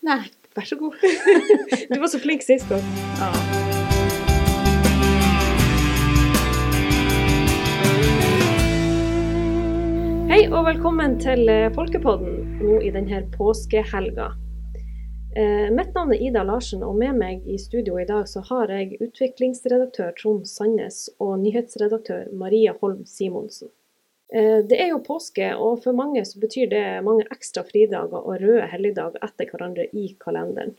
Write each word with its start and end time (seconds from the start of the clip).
Nei, 0.00 0.30
vær 0.56 0.64
så 0.64 0.76
god. 0.80 0.94
Du 1.90 1.98
var 2.00 2.08
så 2.08 2.18
flink 2.18 2.42
sist 2.42 2.68
gang. 2.68 2.84
Ja. 3.20 3.28
Hei 10.30 10.46
og 10.48 10.64
velkommen 10.64 11.18
til 11.20 11.50
eh, 11.52 11.66
Folkepodden 11.74 12.62
nå 12.62 12.78
i 12.80 12.92
denne 12.94 13.26
påskehelga. 13.34 14.30
Eh, 15.36 15.68
mitt 15.74 15.92
navn 15.92 16.14
er 16.16 16.24
Ida 16.30 16.46
Larsen, 16.48 16.80
og 16.86 16.96
med 16.96 17.18
meg 17.20 17.44
i 17.44 17.58
studio 17.60 17.98
i 18.00 18.06
dag 18.08 18.24
så 18.30 18.40
har 18.48 18.72
jeg 18.72 18.96
utviklingsredaktør 19.04 20.14
Trond 20.16 20.48
Sandnes 20.48 21.10
og 21.20 21.36
nyhetsredaktør 21.44 22.32
Maria 22.32 22.72
Holm 22.80 23.04
Simonsen. 23.04 23.68
Eh, 24.30 24.60
det 24.66 24.78
er 24.78 24.92
jo 24.92 25.02
påske, 25.02 25.48
og 25.58 25.80
for 25.84 25.96
mange 25.96 26.22
så 26.26 26.38
betyr 26.42 26.70
det 26.70 26.84
mange 27.06 27.26
ekstra 27.34 27.64
fridager 27.66 28.20
og 28.20 28.38
røde 28.38 28.68
helligdager 28.70 29.18
etter 29.26 29.50
hverandre 29.50 29.88
i 29.90 30.12
kalenderen. 30.22 30.76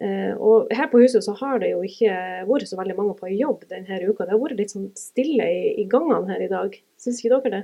Eh, 0.00 0.32
og 0.34 0.72
her 0.74 0.88
på 0.90 1.02
huset 1.02 1.22
så 1.22 1.34
har 1.38 1.60
det 1.62 1.74
jo 1.74 1.82
ikke 1.86 2.14
vært 2.48 2.66
så 2.66 2.78
veldig 2.78 2.96
mange 2.96 3.14
på 3.18 3.28
jobb 3.36 3.66
denne 3.70 4.00
uka. 4.02 4.24
Det 4.24 4.34
har 4.34 4.40
vært 4.40 4.58
litt 4.58 4.72
sånn 4.74 4.88
stille 4.98 5.46
i, 5.46 5.62
i 5.82 5.86
gangene 5.90 6.32
her 6.32 6.42
i 6.42 6.50
dag. 6.50 6.74
Syns 6.98 7.20
ikke 7.20 7.36
dere 7.36 7.52
det? 7.54 7.62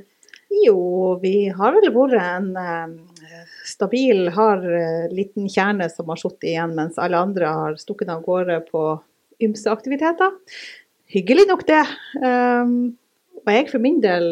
Jo, 0.62 0.78
vi 1.20 1.48
har 1.52 1.74
vel 1.74 1.88
vært 1.92 2.19
en 2.20 2.52
eh, 2.60 3.48
stabil, 3.66 4.28
hard 4.36 4.69
eh, 4.70 5.08
liten 5.10 5.48
kjerne 5.50 5.88
som 5.91 6.12
har 6.12 6.20
sittet 6.20 6.52
igjen, 6.52 6.77
mens 6.78 7.00
alle 7.00 7.19
andre 7.19 7.55
har 7.62 7.80
stukket 7.80 8.12
av 8.12 8.22
gårde 8.27 8.60
på 8.69 8.84
ymse 9.42 9.72
aktiviteter. 9.72 10.36
Hyggelig 11.08 11.46
nok 11.48 11.62
det. 11.64 11.84
Og 12.20 13.52
jeg 13.55 13.69
for 13.70 13.80
min 13.80 14.00
del 14.05 14.27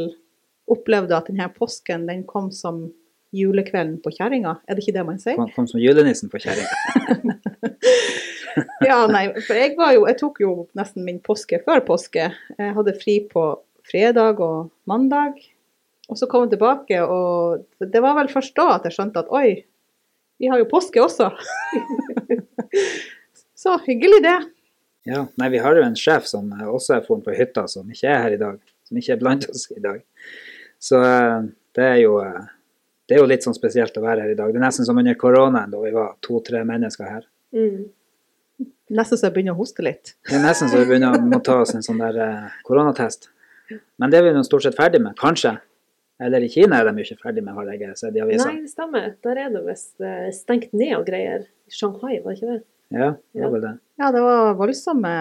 opplevde 0.70 1.16
at 1.16 1.28
denne 1.30 1.48
påsken 1.54 2.06
den 2.08 2.24
kom 2.28 2.50
som 2.54 2.86
julekvelden 3.36 3.98
på 4.02 4.12
kjerringa. 4.14 4.56
Er 4.66 4.76
det 4.76 4.84
ikke 4.84 4.96
det 4.96 5.04
man 5.06 5.18
sier? 5.22 5.38
Kom, 5.38 5.50
kom 5.54 5.68
som 5.70 5.82
julenissen 5.82 6.32
på 6.32 6.42
kjerringa. 6.42 7.36
Ja, 8.80 9.02
nei, 9.10 9.26
for 9.44 9.58
jeg 9.58 9.74
var 9.76 9.90
jo 9.92 10.06
Jeg 10.08 10.16
tok 10.16 10.38
jo 10.40 10.50
nesten 10.78 11.04
min 11.04 11.18
påske 11.24 11.58
før 11.66 11.82
påske. 11.84 12.30
Jeg 12.56 12.74
hadde 12.78 12.94
fri 12.96 13.18
på 13.28 13.42
fredag 13.86 14.40
og 14.40 14.70
mandag. 14.88 15.36
Og 16.08 16.18
så 16.18 16.28
kom 16.30 16.46
jeg 16.46 16.54
tilbake, 16.54 17.00
og 17.02 17.66
det 17.82 18.00
var 18.02 18.14
vel 18.20 18.30
først 18.30 18.54
da 18.56 18.68
at 18.76 18.84
jeg 18.86 18.94
skjønte 18.94 19.24
at 19.24 19.32
oi, 19.34 19.64
vi 20.38 20.50
har 20.50 20.60
jo 20.60 20.68
påske 20.70 21.02
også. 21.02 21.32
så 23.62 23.74
hyggelig 23.88 24.20
det. 24.22 24.36
Ja, 25.10 25.24
nei, 25.38 25.48
vi 25.50 25.62
har 25.62 25.78
jo 25.78 25.82
en 25.86 25.98
sjef 25.98 26.28
som 26.30 26.52
også 26.54 26.96
er 26.96 27.06
foran 27.06 27.24
på 27.26 27.34
hytta, 27.34 27.66
som 27.70 27.90
ikke 27.90 28.10
er 28.10 28.22
her 28.22 28.36
i 28.36 28.40
dag. 28.40 28.60
Som 28.86 29.00
ikke 29.00 29.16
er 29.16 29.20
blant 29.22 29.48
oss 29.50 29.66
i 29.74 29.82
dag. 29.82 29.98
Så 30.82 31.00
eh, 31.02 31.48
det 31.76 31.84
er 31.84 31.98
jo 32.02 32.18
eh, 32.22 32.44
det 33.06 33.14
er 33.14 33.22
jo 33.22 33.28
litt 33.30 33.44
sånn 33.46 33.54
spesielt 33.54 33.94
å 33.98 34.02
være 34.02 34.24
her 34.24 34.32
i 34.34 34.38
dag. 34.38 34.50
Det 34.50 34.58
er 34.58 34.64
nesten 34.64 34.86
som 34.86 34.98
under 34.98 35.14
koronaen, 35.18 35.70
da 35.70 35.78
vi 35.78 35.92
var 35.94 36.16
to-tre 36.26 36.64
mennesker 36.66 37.06
her. 37.06 37.22
Mm. 37.54 37.84
Nesten 38.98 39.18
så 39.18 39.28
jeg 39.28 39.36
begynner 39.36 39.54
å 39.54 39.60
hoste 39.60 39.84
litt. 39.86 40.16
Det 40.26 40.34
er 40.34 40.42
nesten 40.42 40.70
så 40.72 40.80
vi 40.80 40.88
begynner 40.90 41.14
å 41.14 41.22
må 41.22 41.38
ta 41.44 41.60
oss 41.62 41.74
en 41.76 41.86
sånn 41.86 42.02
der 42.02 42.18
eh, 42.24 42.56
koronatest. 42.66 43.30
Men 43.98 44.10
det 44.10 44.18
er 44.18 44.26
vi 44.26 44.34
nå 44.34 44.42
stort 44.46 44.66
sett 44.66 44.78
ferdig 44.78 45.00
med, 45.04 45.14
kanskje. 45.18 45.56
Eller 46.22 46.42
i 46.42 46.50
Kina 46.50 46.80
er 46.80 46.88
de 46.88 47.04
ikke 47.04 47.18
ferdig 47.20 47.44
med, 47.44 47.54
har 47.54 47.70
jeg 47.70 47.94
sett 47.98 48.16
i 48.16 48.24
avisa. 48.24 48.48
Nei, 48.48 48.64
det 48.64 48.72
stemmer. 48.72 49.08
Der 49.26 49.40
er 49.44 49.54
det 49.54 49.62
visst 49.66 50.06
stengt 50.40 50.74
ned 50.74 50.96
og 50.98 51.06
greier. 51.06 51.46
I 51.66 51.74
Shanghai, 51.74 52.18
var 52.24 52.32
det 52.32 52.40
ikke 52.40 52.54
det? 52.54 52.60
Ja, 52.94 53.08
det 53.34 53.42
var 53.42 53.54
vel 53.54 53.64
det. 53.66 53.72
Ja, 53.98 54.10
det 54.14 54.22
var 54.22 54.52
voldsomme 54.58 55.14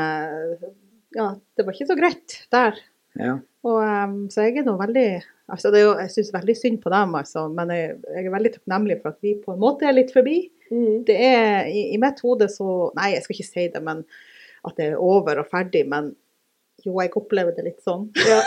Ja, 1.16 1.30
det 1.58 1.66
var 1.66 1.73
ikke 1.73 1.89
så 1.89 1.98
greit 1.98 2.38
der. 2.53 2.78
Ja. 3.17 3.38
Og, 3.66 3.80
så 4.33 4.45
jeg 4.45 4.61
er 4.61 4.67
nå 4.67 4.76
veldig 4.80 5.09
altså 5.51 5.71
det 5.73 5.83
jo, 5.83 5.93
Jeg 6.01 6.11
syns 6.13 6.33
veldig 6.33 6.55
synd 6.57 6.81
på 6.83 6.91
dem, 6.93 7.15
altså, 7.19 7.47
men 7.53 7.73
jeg, 7.73 7.95
jeg 8.15 8.25
er 8.25 8.35
veldig 8.35 8.53
takknemlig 8.57 8.99
for 9.01 9.13
at 9.13 9.25
vi 9.25 9.35
på 9.41 9.55
en 9.55 9.61
måte 9.61 9.87
er 9.87 9.97
litt 9.97 10.13
forbi. 10.15 10.37
Mm. 10.71 11.03
Det 11.07 11.15
er 11.15 11.69
i, 11.69 11.89
i 11.93 12.02
mitt 12.02 12.21
hode 12.25 12.47
så 12.49 12.89
Nei, 12.97 13.13
jeg 13.13 13.25
skal 13.25 13.37
ikke 13.37 13.52
si 13.52 13.67
det, 13.73 13.81
men 13.85 14.05
at 14.65 14.79
det 14.79 14.91
er 14.91 15.02
over 15.02 15.43
og 15.43 15.52
ferdig. 15.52 15.85
Men 15.91 16.13
jo, 16.85 16.95
jeg 17.02 17.13
opplever 17.17 17.55
det 17.55 17.67
litt 17.69 17.85
sånn. 17.85 18.09
Ja. 18.25 18.41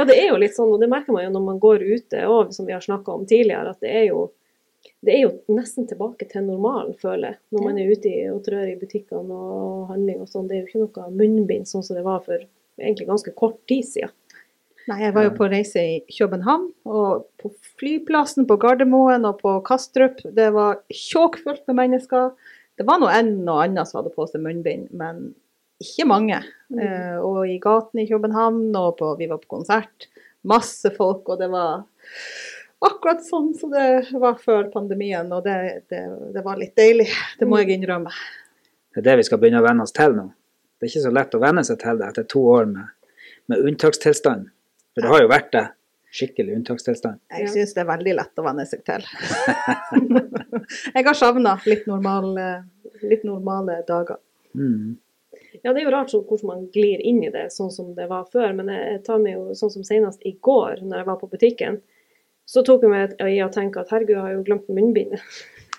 ja, 0.00 0.04
det 0.08 0.18
er 0.18 0.30
jo 0.32 0.38
litt 0.40 0.56
sånn, 0.56 0.72
og 0.74 0.82
det 0.82 0.90
merker 0.92 1.14
man 1.14 1.26
jo 1.26 1.32
når 1.34 1.48
man 1.48 1.60
går 1.62 1.84
ute 1.84 2.22
òg, 2.28 2.52
som 2.54 2.68
vi 2.68 2.76
har 2.76 2.84
snakka 2.84 3.16
om 3.16 3.26
tidligere, 3.28 3.74
at 3.74 3.84
det 3.84 3.92
er 4.02 4.08
jo 4.10 4.30
det 5.02 5.14
er 5.14 5.20
jo 5.24 5.54
nesten 5.54 5.86
tilbake 5.86 6.26
til 6.30 6.42
normalen, 6.46 6.94
føler 6.98 7.32
jeg. 7.32 7.38
Når 7.54 7.64
man 7.66 7.76
er 7.78 7.90
ute 7.90 8.14
og 8.32 8.40
trør 8.46 8.66
i 8.66 8.78
butikkene 8.78 9.36
og 9.36 9.92
handling 9.92 10.24
og 10.24 10.30
sånn. 10.30 10.48
Det 10.50 10.56
er 10.56 10.62
jo 10.62 10.70
ikke 10.70 10.82
noe 10.82 11.12
munnbind 11.14 11.70
sånn 11.70 11.84
som 11.86 11.98
det 11.98 12.02
var 12.06 12.22
for 12.26 12.42
egentlig 12.80 13.06
ganske 13.06 13.34
kort 13.38 13.60
tid 13.70 13.86
siden. 13.86 14.14
Nei, 14.90 14.98
jeg 15.04 15.14
var 15.14 15.28
jo 15.28 15.34
på 15.36 15.46
reise 15.50 15.82
i 15.82 15.98
København, 16.10 16.64
og 16.90 17.26
på 17.38 17.52
flyplassen 17.78 18.48
på 18.50 18.56
Gardermoen 18.62 19.26
og 19.28 19.38
på 19.42 19.54
Kastrup. 19.66 20.18
Det 20.34 20.48
var 20.54 20.80
tjåkfullt 20.90 21.62
med 21.70 21.78
mennesker. 21.78 22.32
Det 22.78 22.86
var 22.88 22.98
nå 22.98 23.10
en 23.12 23.36
og 23.44 23.60
annen 23.62 23.86
som 23.86 24.00
hadde 24.00 24.14
på 24.16 24.26
seg 24.30 24.42
munnbind, 24.42 24.88
men 24.98 25.28
ikke 25.82 26.06
mange. 26.10 26.40
Eh, 26.74 27.18
og 27.22 27.44
i 27.46 27.60
gatene 27.62 28.02
i 28.02 28.10
København, 28.10 28.64
og 28.78 28.96
på, 28.98 29.12
vi 29.20 29.28
var 29.30 29.42
på 29.42 29.52
konsert. 29.58 30.08
Masse 30.48 30.90
folk, 30.96 31.28
og 31.30 31.38
det 31.38 31.50
var 31.52 31.84
akkurat 32.82 33.22
sånn 33.22 33.52
som 33.54 33.70
det 33.70 33.86
var 34.18 34.40
før 34.42 34.66
pandemien. 34.72 35.30
Og 35.34 35.44
det, 35.46 35.58
det, 35.92 36.02
det 36.34 36.42
var 36.42 36.58
litt 36.58 36.74
deilig, 36.78 37.10
det 37.38 37.46
må 37.46 37.62
jeg 37.62 37.76
innrømme. 37.76 38.10
Det 38.92 39.00
er 39.00 39.12
det 39.12 39.20
vi 39.22 39.28
skal 39.28 39.40
begynne 39.40 39.62
å 39.62 39.66
venne 39.68 39.86
oss 39.86 39.94
til 39.96 40.16
nå. 40.18 40.26
Det 40.76 40.88
er 40.88 40.90
ikke 40.90 41.04
så 41.06 41.14
lett 41.14 41.38
å 41.38 41.40
venne 41.42 41.62
seg 41.64 41.78
til 41.80 42.00
det 42.00 42.08
etter 42.10 42.26
to 42.26 42.42
år 42.56 42.66
med, 42.66 43.14
med 43.46 43.62
unntakstilstand. 43.70 44.50
For 44.92 45.04
det 45.04 45.12
har 45.12 45.22
jo 45.24 45.30
vært 45.32 45.52
det. 45.54 45.64
Skikkelig 46.12 46.58
unntakstilstand. 46.58 47.22
Jeg 47.32 47.48
syns 47.54 47.70
det 47.72 47.80
er 47.80 47.88
veldig 47.88 48.12
lett 48.18 48.40
å 48.40 48.44
venne 48.44 48.66
seg 48.68 48.82
til. 48.84 49.04
jeg 50.96 51.06
har 51.06 51.16
savna 51.16 51.54
litt, 51.64 51.86
normal, 51.88 52.34
litt 53.00 53.24
normale 53.24 53.78
dager. 53.88 54.20
Mm. 54.52 54.98
Ja, 55.62 55.72
det 55.72 55.80
er 55.80 55.86
jo 55.86 55.92
rart 55.94 56.12
så, 56.12 56.20
hvordan 56.26 56.50
man 56.50 56.66
glir 56.74 57.00
inn 57.00 57.22
i 57.24 57.30
det, 57.32 57.46
sånn 57.54 57.72
som 57.72 57.94
det 57.96 58.10
var 58.10 58.26
før. 58.32 58.52
Men 58.58 58.68
jeg 58.72 59.00
tar 59.06 59.22
meg 59.22 59.38
jo 59.38 59.56
sånn 59.56 59.72
som 59.72 59.86
senest 59.88 60.24
i 60.28 60.34
går, 60.40 60.82
når 60.84 61.00
jeg 61.00 61.08
var 61.08 61.18
på 61.20 61.30
butikken, 61.32 61.80
så 62.48 62.64
tok 62.66 62.84
jeg 62.84 62.92
meg 62.92 63.14
i 63.28 63.38
å 63.44 63.50
tenke 63.52 63.80
at 63.80 63.92
herregud, 63.94 64.16
jeg 64.16 64.24
har 64.26 64.34
jo 64.34 64.44
glemt 64.46 64.68
munnbindet. 64.72 65.22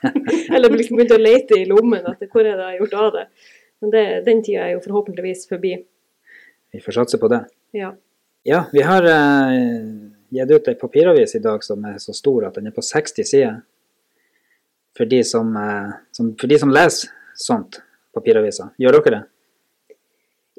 Eller 0.54 0.74
liksom 0.74 0.98
begynte 0.98 1.20
å 1.20 1.22
lete 1.22 1.60
i 1.60 1.68
lommen 1.70 2.06
etter 2.10 2.30
hvor 2.32 2.46
er 2.46 2.58
det 2.58 2.64
jeg 2.66 2.72
har 2.72 2.82
gjort 2.82 2.98
av 3.02 3.12
det. 3.18 3.28
Men 3.84 3.94
det, 3.94 4.04
den 4.26 4.42
tida 4.46 4.66
er 4.66 4.76
jo 4.78 4.84
forhåpentligvis 4.86 5.46
forbi. 5.50 5.76
Vi 6.74 6.82
får 6.82 6.98
satse 6.98 7.20
på 7.22 7.30
det. 7.32 7.44
Ja. 7.76 7.92
Ja, 8.44 8.66
vi 8.74 8.84
har 8.84 9.06
eh, 9.08 9.76
gitt 10.36 10.52
ut 10.52 10.68
ei 10.68 10.76
papiravis 10.80 11.36
i 11.38 11.44
dag 11.44 11.64
som 11.64 11.84
er 11.88 12.00
så 12.04 12.16
stor 12.16 12.50
at 12.50 12.60
den 12.60 12.68
er 12.68 12.76
på 12.76 12.84
60 12.84 13.30
sider. 13.30 13.62
For 14.98 15.10
de 15.10 15.24
som, 15.26 15.54
eh, 15.58 15.94
som, 16.12 16.34
for 16.40 16.52
de 16.52 16.60
som 16.60 16.74
leser 16.74 17.14
sånt, 17.40 17.80
papiraviser. 18.14 18.76
Gjør 18.78 19.00
dere 19.00 19.16
det? 19.16 19.24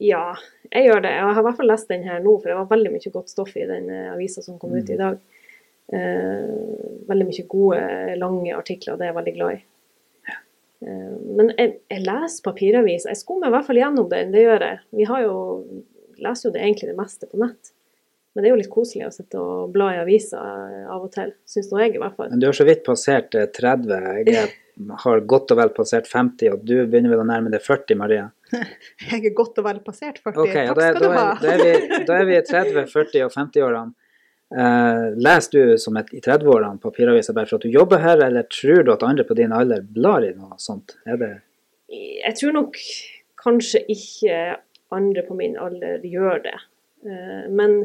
ja, 0.02 0.34
jeg 0.70 0.88
gjør 0.88 1.04
det. 1.04 1.12
Jeg 1.14 1.26
har 1.28 1.40
i 1.40 1.46
hvert 1.46 1.60
fall 1.60 1.70
lest 1.70 1.92
den 1.92 2.06
her 2.06 2.22
nå, 2.22 2.34
for 2.40 2.50
det 2.50 2.56
var 2.58 2.72
veldig 2.72 2.92
mye 2.94 3.12
godt 3.14 3.30
stoff 3.30 3.54
i 3.56 3.66
den 3.68 3.86
eh, 3.92 4.10
avisa 4.14 4.42
som 4.42 4.58
kom 4.58 4.74
ut 4.74 4.90
i 4.90 4.98
dag. 4.98 5.20
Eh, 5.94 7.04
veldig 7.08 7.28
mye 7.28 7.46
gode, 7.50 7.84
lange 8.18 8.56
artikler, 8.56 8.98
det 8.98 9.06
er 9.06 9.12
jeg 9.12 9.18
veldig 9.20 9.36
glad 9.36 9.54
i. 9.54 9.60
Eh, 10.84 11.12
men 11.38 11.52
jeg, 11.54 11.76
jeg 11.92 12.04
leser 12.08 12.46
papiravis. 12.46 13.06
Jeg 13.10 13.20
skummer 13.20 13.52
i 13.52 13.54
hvert 13.54 13.68
fall 13.68 13.82
gjennom 13.82 14.10
den, 14.10 14.34
det 14.34 14.44
gjør 14.46 14.66
jeg. 14.66 14.82
Vi 14.98 15.08
har 15.12 15.24
jo, 15.26 15.38
leser 16.26 16.48
jo 16.48 16.54
det 16.56 16.64
egentlig 16.64 16.90
det 16.90 16.98
meste 16.98 17.30
på 17.30 17.42
nett. 17.44 17.73
Men 18.34 18.42
det 18.42 18.48
er 18.48 18.54
jo 18.54 18.58
litt 18.58 18.72
koselig 18.72 19.06
å 19.06 19.14
sitte 19.14 19.38
og 19.38 19.70
bla 19.74 19.92
i 19.94 20.00
avisa 20.02 20.40
eh, 20.42 20.86
av 20.90 21.04
og 21.06 21.10
til, 21.14 21.30
syns 21.46 21.68
nå 21.70 21.80
jeg 21.84 21.94
i 21.94 22.00
hvert 22.02 22.16
fall. 22.18 22.32
Men 22.32 22.42
du 22.42 22.48
har 22.48 22.56
så 22.58 22.66
vidt 22.66 22.82
passert 22.86 23.36
eh, 23.38 23.46
30. 23.54 23.92
Jeg 24.18 24.34
er, 24.40 24.54
har 25.04 25.22
godt 25.30 25.54
og 25.54 25.60
vel 25.60 25.70
passert 25.76 26.10
50, 26.10 26.50
og 26.50 26.64
du 26.66 26.74
begynner 26.82 27.14
vel 27.14 27.22
å 27.22 27.28
nærme 27.28 27.52
deg 27.54 27.62
40, 27.62 28.00
Maria? 28.00 28.26
Jeg 29.10 29.20
er 29.20 29.34
godt 29.38 29.60
og 29.62 29.68
vel 29.68 29.78
passert 29.86 30.18
40. 30.22 30.40
Ok, 30.42 30.50
ja, 30.54 30.74
Takk 30.74 30.80
da, 30.80 30.90
skal 30.90 31.00
du 31.04 31.14
ha. 31.14 31.28
da, 31.38 31.54
er 31.54 31.62
vi, 31.62 32.02
da 32.10 32.18
er 32.18 32.28
vi 32.28 32.36
i 32.38 32.42
30-, 32.50 32.84
40- 32.90 33.28
og 33.28 33.38
50-årene. 33.38 33.94
Uh, 34.54 35.14
leser 35.18 35.54
du 35.54 35.78
som 35.82 35.96
et, 35.98 36.12
i 36.14 36.20
30-årene 36.22 36.78
papiraviser 36.82 37.34
bare 37.34 37.48
for 37.48 37.58
at 37.58 37.64
du 37.64 37.72
jobber 37.74 38.02
her, 38.02 38.20
eller 38.22 38.46
tror 38.52 38.84
du 38.86 38.92
at 38.92 39.02
andre 39.06 39.24
på 39.26 39.34
din 39.38 39.54
alder 39.56 39.82
blar 39.82 40.22
i 40.26 40.34
noe 40.36 40.58
sånt? 40.62 40.94
Er 41.10 41.18
det 41.18 41.32
Jeg 41.90 42.36
tror 42.38 42.54
nok 42.54 42.78
kanskje 43.40 43.82
ikke 43.90 44.38
andre 44.94 45.24
på 45.26 45.34
min 45.38 45.56
alder 45.58 46.04
gjør 46.06 46.44
det. 46.44 46.58
Uh, 47.06 47.50
Men 47.50 47.80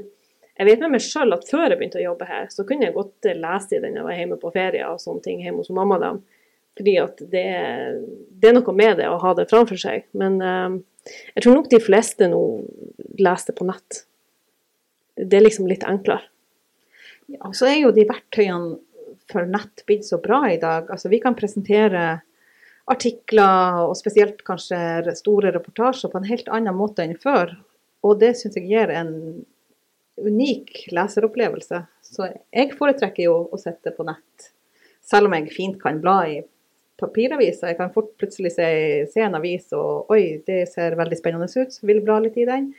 jeg 0.60 0.68
vet 0.68 0.82
med 0.84 0.92
meg 0.92 1.04
sjøl 1.06 1.32
at 1.32 1.48
før 1.48 1.70
jeg 1.70 1.80
begynte 1.80 2.02
å 2.02 2.04
jobbe 2.04 2.28
her, 2.28 2.50
så 2.52 2.66
kunne 2.68 2.90
jeg 2.90 2.96
godt 2.98 3.30
lese 3.32 3.78
i 3.78 3.80
den 3.80 3.96
jeg 3.96 4.04
var 4.04 4.18
hjemme 4.18 4.38
på 4.42 4.52
ferie 4.52 4.90
og 4.90 5.00
sånne 5.00 5.24
ting 5.24 5.40
hjemme 5.46 5.64
hos 5.64 5.72
mamma. 5.72 6.00
dem. 6.02 6.20
Fordi 6.76 6.96
at 7.00 7.22
det, 7.32 7.46
det 8.40 8.50
er 8.50 8.56
noe 8.56 8.74
med 8.76 9.00
det 9.00 9.08
å 9.08 9.20
ha 9.24 9.32
det 9.36 9.48
framfor 9.50 9.80
seg. 9.80 10.06
Men 10.20 10.36
eh, 10.44 10.76
jeg 11.36 11.46
tror 11.46 11.56
nok 11.56 11.70
de 11.72 11.80
fleste 11.84 12.28
nå 12.32 12.42
leser 13.20 13.52
det 13.52 13.58
på 13.58 13.68
nett. 13.68 14.02
Det 15.16 15.40
er 15.40 15.46
liksom 15.46 15.68
litt 15.68 15.86
enklere. 15.88 16.28
Ja, 17.30 17.52
så 17.54 17.68
er 17.70 17.78
jo 17.82 17.92
de 17.96 18.08
verktøyene 18.10 18.80
for 19.30 19.46
nett 19.46 19.84
blitt 19.88 20.08
så 20.08 20.18
bra 20.20 20.42
i 20.50 20.60
dag. 20.60 20.90
Altså, 20.90 21.12
vi 21.12 21.20
kan 21.22 21.38
presentere 21.38 22.22
artikler, 22.90 23.84
og 23.86 23.96
spesielt 24.00 24.42
kanskje 24.48 25.14
store 25.20 25.54
reportasjer, 25.54 26.10
på 26.10 26.20
en 26.20 26.30
helt 26.30 26.50
annen 26.52 26.76
måte 26.76 27.06
enn 27.06 27.16
før. 27.22 27.54
Og 28.08 28.18
det 28.24 28.34
syns 28.40 28.58
jeg 28.58 28.68
gir 28.72 28.92
en 28.92 29.14
unik 30.26 30.88
leseropplevelse. 30.96 31.82
Så 32.10 32.30
jeg 32.30 32.74
foretrekker 32.78 33.28
jo 33.28 33.36
å 33.52 33.60
sitte 33.62 33.94
på 33.96 34.06
nett, 34.08 34.50
selv 35.06 35.30
om 35.30 35.36
jeg 35.38 35.54
fint 35.54 35.78
kan 35.82 36.00
bla 36.02 36.22
i 36.30 36.40
papiraviser. 37.00 37.72
Jeg 37.72 37.80
kan 37.80 37.94
fort 37.94 38.12
plutselig 38.20 38.54
se, 38.56 38.70
se 39.12 39.24
en 39.24 39.38
avis 39.40 39.70
og 39.78 40.12
oi, 40.14 40.42
det 40.48 40.66
ser 40.74 40.98
veldig 41.00 41.20
spennende 41.20 41.48
ut, 41.48 41.80
vil 41.86 42.04
bla 42.06 42.20
litt 42.24 42.38
i 42.40 42.48
den. 42.50 42.72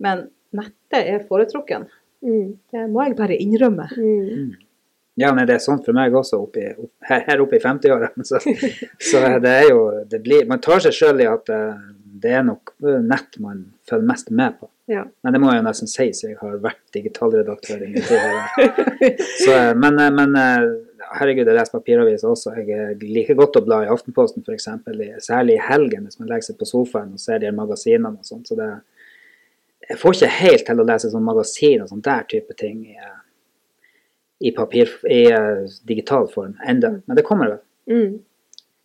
Men 0.00 0.28
nettet 0.56 1.02
er 1.02 1.26
foretrukken. 1.28 1.86
Mm. 2.24 2.56
Det 2.72 2.88
må 2.92 3.04
jeg 3.04 3.16
bare 3.18 3.38
innrømme. 3.40 3.88
Mm. 3.96 4.50
Ja, 5.20 5.32
nei, 5.36 5.44
det 5.48 5.58
er 5.58 5.62
sånn 5.62 5.82
for 5.84 5.96
meg 5.96 6.14
også 6.16 6.38
oppi, 6.40 6.64
opp, 6.70 6.92
her, 7.08 7.24
her 7.26 7.42
oppe 7.44 7.58
i 7.58 7.62
50-årene. 7.62 8.24
Så, 8.30 8.40
så 9.10 9.22
det 9.42 9.52
er 9.64 9.66
jo 9.68 9.80
det 10.08 10.22
blir, 10.24 10.46
Man 10.48 10.62
tar 10.64 10.80
seg 10.84 10.94
sjøl 10.96 11.20
i 11.24 11.28
at 11.28 11.50
eh, 11.52 11.82
det 12.20 12.34
er 12.36 12.44
nok 12.46 12.74
nett 12.80 13.38
man 13.42 13.64
følger 13.88 14.06
mest 14.08 14.30
med 14.34 14.58
på. 14.60 14.68
Ja. 14.90 15.04
Men 15.22 15.34
det 15.34 15.40
må 15.42 15.52
jeg 15.52 15.60
jo 15.60 15.66
nesten 15.68 15.90
si, 15.90 16.08
så 16.16 16.30
jeg 16.32 16.38
har 16.40 16.56
vært 16.62 16.82
digitalredaktør 16.96 17.84
i 17.86 17.90
min 17.92 18.06
tid. 18.06 18.22
eh, 19.52 19.72
men, 19.78 20.00
eh, 20.02 20.10
men 20.10 20.34
eh, 20.38 20.64
herregud, 21.20 21.46
jeg 21.46 21.56
leser 21.56 21.76
papiraviser 21.76 22.30
også. 22.30 22.54
Jeg 22.58 22.74
eh, 22.74 23.04
liker 23.04 23.38
godt 23.38 23.60
å 23.60 23.64
bla 23.66 23.82
i 23.84 23.90
Aftenposten 23.92 24.42
f.eks., 24.42 24.68
særlig 25.26 25.56
i 25.56 25.62
helgen 25.62 26.08
hvis 26.08 26.18
man 26.20 26.30
legger 26.30 26.50
seg 26.50 26.58
på 26.60 26.68
sofaen 26.68 27.14
og 27.14 27.22
ser 27.22 27.38
de 27.38 27.48
her 27.48 27.56
magasinene 27.56 28.16
og 28.18 28.26
sånt. 28.26 28.50
Så 28.50 28.58
det, 28.58 28.70
jeg 29.88 29.98
får 30.00 30.16
ikke 30.16 30.32
helt 30.40 30.66
til 30.68 30.82
å 30.82 30.88
lese 30.90 31.12
sånn 31.12 31.26
magasin 31.26 31.84
og 31.84 31.92
sånn 31.92 32.04
der 32.06 32.26
type 32.30 32.58
ting 32.58 32.82
i, 32.86 32.96
eh, 32.98 33.22
i, 34.46 34.52
papir, 34.56 34.92
i 35.06 35.22
eh, 35.30 35.64
digital 35.88 36.28
form 36.34 36.58
enda. 36.66 36.96
Men 37.06 37.18
det 37.18 37.26
kommer 37.26 37.54
vel. 37.54 37.62
Mm. 37.90 38.20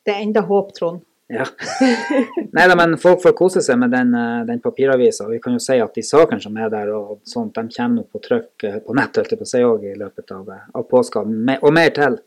Det 0.05 0.13
er 0.13 0.23
enda 0.23 0.45
håp, 0.45 0.73
Trond. 0.77 1.01
Ja. 1.27 1.45
Nei 2.51 2.67
da, 2.67 2.75
men 2.77 2.97
folk 3.01 3.23
får 3.23 3.33
kose 3.37 3.61
seg 3.65 3.79
med 3.81 3.89
den, 3.95 4.13
eh, 4.13 4.43
den 4.45 4.59
papiravisa. 4.61 5.25
Vi 5.29 5.39
kan 5.41 5.55
jo 5.57 5.61
si 5.63 5.79
at 5.81 5.95
de 5.97 6.03
sakene 6.05 6.41
som 6.41 6.57
er 6.61 6.69
der, 6.69 6.91
og 6.93 7.23
sånt, 7.25 7.55
de 7.55 7.65
kommer 7.73 8.01
nok 8.01 8.11
på 8.13 8.21
trykk 8.27 8.65
eh, 8.69 8.77
på 8.85 8.93
nett 8.97 9.17
på 9.17 9.41
å 9.41 9.49
si 9.49 9.61
i 9.63 9.95
løpet 9.97 10.31
av, 10.35 10.49
eh, 10.53 10.67
av 10.73 10.85
påska, 10.89 11.25
og 11.25 11.73
mer 11.73 11.89
til. 11.95 12.19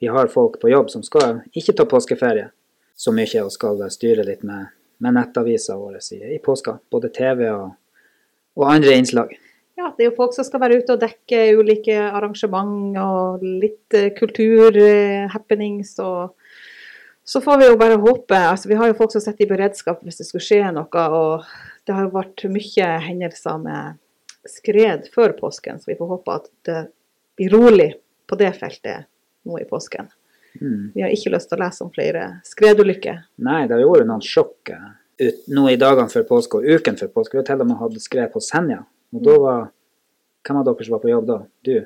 Vi 0.00 0.10
har 0.10 0.30
folk 0.30 0.60
på 0.60 0.70
jobb 0.70 0.90
som 0.90 1.02
skal 1.02 1.42
ikke 1.56 1.74
ta 1.74 1.86
påskeferie 1.90 2.50
så 2.94 3.10
mye, 3.14 3.42
og 3.42 3.50
skal 3.50 3.82
styre 3.90 4.26
litt 4.26 4.44
med, 4.46 4.70
med 5.02 5.16
nettavisa 5.16 5.74
vår 5.78 5.98
i, 6.14 6.20
i 6.36 6.38
påska. 6.38 6.78
Både 6.90 7.10
TV 7.10 7.48
og, 7.50 7.72
og 8.54 8.70
andre 8.70 8.94
innslag. 8.94 9.34
Ja, 9.74 9.88
det 9.96 10.04
er 10.04 10.10
jo 10.12 10.18
folk 10.20 10.36
som 10.36 10.46
skal 10.46 10.62
være 10.62 10.78
ute 10.78 10.94
og 10.94 11.02
dekke 11.02 11.38
ulike 11.58 11.96
arrangement 11.98 12.94
og 13.02 13.42
litt 13.42 13.96
eh, 13.98 14.12
kultur-happenings. 14.14 15.96
og 15.98 16.36
så 17.24 17.40
får 17.40 17.58
vi 17.58 17.68
jo 17.70 17.76
bare 17.80 17.96
håpe 18.00 18.36
altså 18.36 18.68
Vi 18.68 18.76
har 18.76 18.90
jo 18.90 18.96
folk 18.98 19.12
som 19.12 19.22
sitter 19.24 19.46
i 19.46 19.48
beredskap 19.48 20.02
hvis 20.04 20.20
det 20.20 20.26
skulle 20.28 20.44
skje 20.44 20.72
noe. 20.76 21.04
og 21.04 21.46
Det 21.86 21.96
har 21.96 22.06
jo 22.06 22.16
vært 22.16 22.44
mye 22.52 22.88
hendelser 23.06 23.60
med 23.62 24.00
skred 24.44 25.08
før 25.14 25.32
påsken, 25.38 25.80
så 25.80 25.88
vi 25.88 25.96
får 25.96 26.10
håpe 26.10 26.34
at 26.36 26.50
det 26.68 26.80
blir 27.38 27.54
rolig 27.56 27.94
på 28.28 28.36
det 28.36 28.50
feltet 28.58 29.08
nå 29.48 29.56
i 29.60 29.64
påsken. 29.68 30.10
Mm. 30.60 30.92
Vi 30.94 31.02
har 31.02 31.12
ikke 31.12 31.32
lyst 31.32 31.48
til 31.50 31.58
å 31.58 31.64
lese 31.64 31.84
om 31.84 31.92
flere 31.94 32.26
skredulykker. 32.46 33.24
Nei, 33.44 33.64
det 33.70 33.80
gjorde 33.80 34.06
noen 34.08 34.22
sjokk 34.24 34.70
eh, 34.74 34.90
ut, 35.24 35.40
nå 35.56 35.64
i 35.72 35.78
dagene 35.80 36.12
før 36.12 36.26
påske 36.28 36.60
og 36.60 36.68
uken 36.76 37.00
før 37.00 37.10
påske. 37.16 37.34
Vi 37.34 37.42
har 37.42 37.48
til 37.48 37.64
og 37.64 37.70
med 37.70 37.80
hatt 37.80 37.96
skred 38.04 38.30
på 38.34 38.42
Senja. 38.44 38.84
Og 39.14 39.24
da 39.24 39.38
var 39.40 39.64
Hvem 40.44 40.58
av 40.60 40.66
dere 40.66 40.84
som 40.84 40.92
var 40.92 41.00
på 41.00 41.08
jobb 41.08 41.24
da? 41.24 41.38
Du, 41.64 41.76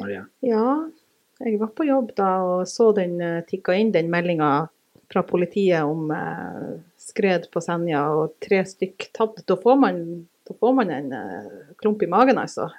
Maria? 0.00 0.24
Ja, 0.42 0.70
jeg 1.38 1.60
var 1.60 1.68
på 1.78 1.84
jobb 1.86 2.08
da 2.18 2.30
og 2.42 2.64
så 2.66 2.88
den 2.96 3.20
eh, 3.22 3.44
tikka 3.46 3.76
inn, 3.78 3.92
den 3.94 4.10
meldinga 4.10 4.48
fra 5.12 5.22
politiet 5.26 5.82
om 5.84 6.10
eh, 6.14 6.68
skred 7.00 7.48
på 7.50 7.62
Senja 7.64 8.04
og 8.14 8.36
tre 8.42 8.62
stykk 8.66 9.10
tatt. 9.16 9.42
Da 9.48 9.56
får 9.58 9.80
man, 9.80 10.00
da 10.46 10.54
får 10.54 10.76
man 10.76 10.92
en 10.94 11.12
eh, 11.16 11.52
klump 11.82 12.02
i 12.06 12.10
magen, 12.10 12.38
altså. 12.38 12.70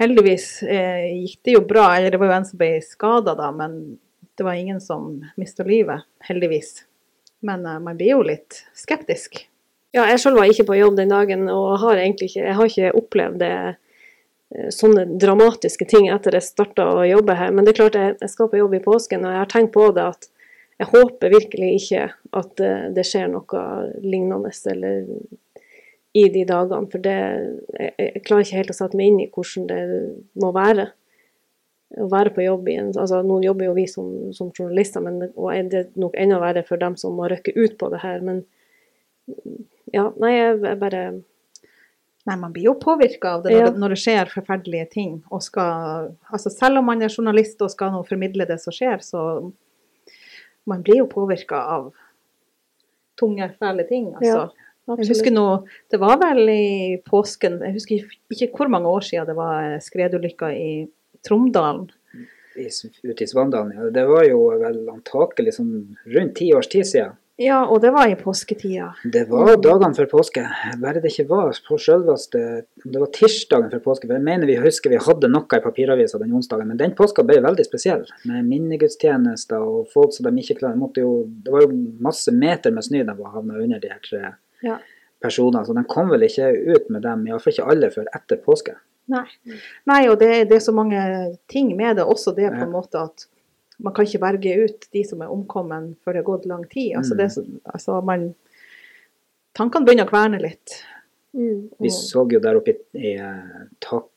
Heldigvis 0.00 0.62
eh, 0.62 1.08
gikk 1.22 1.38
det 1.44 1.56
jo 1.56 1.66
bra. 1.68 1.88
Eller 1.96 2.12
det 2.12 2.20
var 2.20 2.32
jo 2.32 2.38
en 2.40 2.48
som 2.48 2.60
ble 2.60 2.72
skada 2.84 3.36
da, 3.38 3.52
men 3.54 3.78
det 4.38 4.44
var 4.44 4.58
ingen 4.58 4.80
som 4.80 5.22
mista 5.40 5.64
livet. 5.64 6.04
Heldigvis. 6.28 6.82
Men 7.40 7.66
eh, 7.66 7.80
man 7.80 7.96
blir 7.96 8.16
jo 8.16 8.26
litt 8.26 8.64
skeptisk. 8.76 9.46
Ja, 9.92 10.06
jeg 10.08 10.20
selv 10.22 10.40
var 10.40 10.48
ikke 10.48 10.68
på 10.70 10.78
jobb 10.78 10.96
den 10.96 11.12
dagen, 11.12 11.48
og 11.52 11.80
har 11.82 12.00
egentlig 12.00 12.30
ikke, 12.30 12.44
jeg 12.46 12.58
har 12.58 12.70
ikke 12.70 12.92
opplevd 12.96 13.40
det, 13.42 13.54
eh, 14.56 14.68
sånne 14.72 15.04
dramatiske 15.20 15.88
ting 15.88 16.08
etter 16.12 16.38
jeg 16.38 16.48
starta 16.48 16.86
å 16.94 17.08
jobbe 17.08 17.36
her. 17.36 17.52
Men 17.52 17.64
det 17.64 17.74
er 17.74 17.80
klart 17.82 17.98
jeg, 18.00 18.14
jeg 18.20 18.32
skal 18.32 18.48
på 18.52 18.60
jobb 18.60 18.78
i 18.78 18.84
påsken, 18.84 19.26
og 19.26 19.36
jeg 19.36 19.44
har 19.44 19.52
tenkt 19.52 19.74
på 19.76 19.90
det 19.96 20.06
at 20.14 20.30
jeg 20.82 20.90
håper 20.90 21.30
virkelig 21.36 21.70
ikke 21.78 22.06
at 22.38 22.60
eh, 22.64 22.88
det 22.96 23.04
skjer 23.06 23.30
noe 23.30 23.62
lignende 24.02 24.50
eller 24.72 25.04
i 26.12 26.26
de 26.32 26.42
dagene. 26.48 26.88
For 26.92 27.04
det, 27.04 27.18
jeg, 27.78 28.22
klarer 28.26 28.44
ikke 28.44 28.58
helt 28.58 28.74
å 28.74 28.76
sette 28.76 28.98
meg 28.98 29.12
inn 29.12 29.22
i 29.22 29.30
hvordan 29.32 29.68
det 29.70 29.80
må 30.42 30.50
være 30.56 30.90
å 32.00 32.06
være 32.08 32.32
på 32.32 32.44
jobb 32.44 32.70
i 32.72 32.78
en 32.80 32.86
altså 32.96 33.18
Nå 33.20 33.42
jobber 33.44 33.66
jo 33.66 33.74
vi 33.76 33.82
som, 33.90 34.06
som 34.32 34.48
journalister, 34.56 35.02
men 35.04 35.26
og 35.28 35.50
det 35.68 35.80
er 35.82 35.90
nok 36.00 36.14
enda 36.16 36.38
verre 36.40 36.62
for 36.64 36.80
dem 36.80 36.96
som 36.96 37.18
må 37.18 37.28
rykke 37.28 37.52
ut 37.52 37.76
på 37.80 37.90
det 37.92 38.00
her. 38.00 38.22
Men 38.24 38.40
ja, 39.92 40.08
nei, 40.16 40.32
jeg, 40.38 40.78
bare 40.80 41.04
Nei, 42.22 42.36
man 42.38 42.52
blir 42.54 42.68
jo 42.68 42.76
påvirka 42.78 43.32
av 43.34 43.40
det 43.42 43.50
når, 43.50 43.58
Ja. 43.58 43.70
det 43.74 43.80
når 43.82 43.92
det 43.92 43.98
skjer 43.98 44.28
forferdelige 44.30 44.84
ting. 44.92 45.14
Skal, 45.42 46.12
altså 46.30 46.52
selv 46.54 46.78
om 46.78 46.86
man 46.86 47.02
er 47.02 47.10
journalist 47.10 47.64
og 47.66 47.72
skal 47.72 47.90
nå 47.90 48.04
formidle 48.06 48.46
det 48.46 48.60
som 48.62 48.74
skjer, 48.74 49.02
så 49.02 49.22
man 50.68 50.82
blir 50.84 51.02
jo 51.02 51.08
påvirka 51.10 51.60
av 51.76 51.90
tunge, 53.20 53.48
fæle 53.60 53.86
ting. 53.88 54.12
Altså. 54.16 54.50
Jeg 54.92 55.08
husker 55.12 55.30
nå, 55.30 55.46
det 55.94 56.00
var 56.02 56.16
vel 56.18 56.48
i 56.50 56.98
påsken, 57.06 57.60
jeg 57.62 57.76
husker 57.76 58.14
ikke 58.34 58.50
hvor 58.56 58.70
mange 58.72 58.90
år 58.90 59.04
siden 59.06 59.28
det 59.30 59.36
var 59.38 59.76
skredulykker 59.84 60.56
i 60.58 60.70
Tromdalen. 61.22 61.86
Ute 62.52 63.24
i 63.24 63.28
Svandalen, 63.30 63.72
ja. 63.76 63.90
Det 63.94 64.02
var 64.10 64.26
jo 64.26 64.40
vel 64.60 64.82
antakelig 64.92 65.54
sånn 65.56 65.70
rundt 66.12 66.34
ti 66.40 66.50
års 66.52 66.68
tid 66.72 66.88
siden. 66.88 67.14
Ja, 67.42 67.62
og 67.66 67.80
det 67.82 67.90
var 67.94 68.06
i 68.10 68.14
påsketida. 68.18 68.92
Det 69.12 69.24
var 69.30 69.56
dagene 69.64 69.96
før 69.96 70.08
påske. 70.12 70.44
Bare 70.82 71.00
det 71.02 71.10
ikke 71.10 71.24
var 71.30 71.50
på 71.66 71.78
selveste 71.80 72.42
Det 72.84 73.00
var 73.02 73.10
tirsdagen 73.16 73.70
før 73.72 73.82
påske. 73.86 74.06
For 74.06 74.14
jeg 74.18 74.24
mener 74.26 74.46
vi 74.46 74.56
husker 74.62 74.92
vi 74.92 75.00
hadde 75.02 75.30
noe 75.32 75.58
i 75.58 75.64
papiravisa 75.64 76.20
den 76.22 76.34
onsdagen, 76.38 76.68
men 76.70 76.78
den 76.80 76.94
påska 76.98 77.24
ble 77.26 77.40
veldig 77.42 77.64
spesiell. 77.66 78.04
Med 78.30 78.46
minnegudstjenester 78.50 79.58
og 79.64 79.88
folk 79.92 80.14
som 80.14 80.28
de 80.28 80.42
ikke 80.44 80.60
klarer 80.60 80.78
måtte 80.78 81.02
jo, 81.02 81.24
Det 81.42 81.52
var 81.52 81.64
jo 81.66 81.72
masse 82.04 82.30
meter 82.36 82.70
med 82.74 82.84
snø 82.86 83.02
de 83.08 83.16
var 83.18 83.34
havna 83.34 83.58
under 83.62 83.82
de 83.82 83.88
her 83.90 84.00
tre 84.06 84.22
Ja. 84.62 84.78
personene. 85.22 85.64
Så 85.66 85.74
de 85.74 85.84
kom 85.88 86.08
vel 86.10 86.22
ikke 86.28 86.52
ut 86.76 86.90
med 86.90 87.02
dem, 87.02 87.26
iallfall 87.26 87.52
ikke 87.56 87.68
alle, 87.70 87.90
før 87.90 88.06
etter 88.14 88.36
påske. 88.44 88.76
Nei. 89.08 89.24
Nei, 89.86 90.06
og 90.08 90.18
det, 90.20 90.48
det 90.48 90.56
er 90.56 90.62
så 90.62 90.72
mange 90.74 91.00
ting 91.50 91.76
med 91.76 91.96
det. 91.96 92.04
Også 92.06 92.34
det 92.36 92.50
på 92.54 92.62
en 92.62 92.70
måte 92.72 93.00
at 93.02 93.26
man 93.82 93.94
kan 93.96 94.06
ikke 94.06 94.20
berge 94.22 94.54
ut 94.64 94.86
de 94.94 95.02
som 95.04 95.22
er 95.24 95.30
omkommet 95.32 95.96
før 96.04 96.14
det 96.16 96.22
har 96.22 96.28
gått 96.30 96.46
lang 96.50 96.64
tid. 96.70 96.94
Altså 96.98 97.14
Mm. 97.14 97.18
det, 97.18 97.26
er 97.30 97.74
altså 97.74 98.00
man, 98.04 98.28
tankene 99.58 99.86
begynner 99.86 100.06
å 100.06 100.12
kverne 100.12 100.40
litt. 100.42 100.76
mm, 101.34 101.68
Vi 101.80 101.90
så 101.90 102.24
jo 102.30 102.40
der 102.40 102.56
oppe 102.60 102.74
i, 102.74 103.12
i 103.12 103.16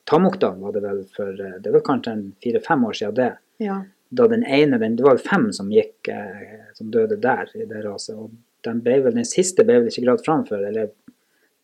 Tamokta, 0.04 0.50
var 0.60 0.72
det 0.72 0.82
vel 0.84 1.04
for 1.16 1.32
eh, 1.40 1.58
Det 1.60 1.72
var 1.72 1.80
kanskje 1.86 2.12
en 2.12 2.24
fire-fem 2.42 2.84
år 2.84 2.92
siden 3.00 3.14
det. 3.14 3.32
Ja. 3.58 3.82
da 4.08 4.26
den 4.28 4.44
ene, 4.44 4.78
den, 4.78 4.96
det 4.96 5.02
var 5.04 5.16
fem 5.18 5.48
som 5.52 5.70
gikk, 5.72 6.08
eh, 6.08 6.68
som 6.74 6.90
døde 6.90 7.16
der 7.20 7.48
i 7.56 7.64
det 7.66 7.80
raset, 7.84 8.14
og 8.14 8.30
den, 8.62 8.80
vel, 8.84 9.02
den 9.14 9.24
siste 9.26 9.64
ble 9.64 9.80
vel 9.80 9.88
ikke 9.90 10.04
gravd 10.04 10.22
fram 10.24 10.44
før, 10.46 10.62
eller 10.68 10.90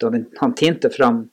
da 0.00 0.10
den, 0.10 0.24
han 0.40 0.54
tinte 0.58 0.90
fram 0.90 1.28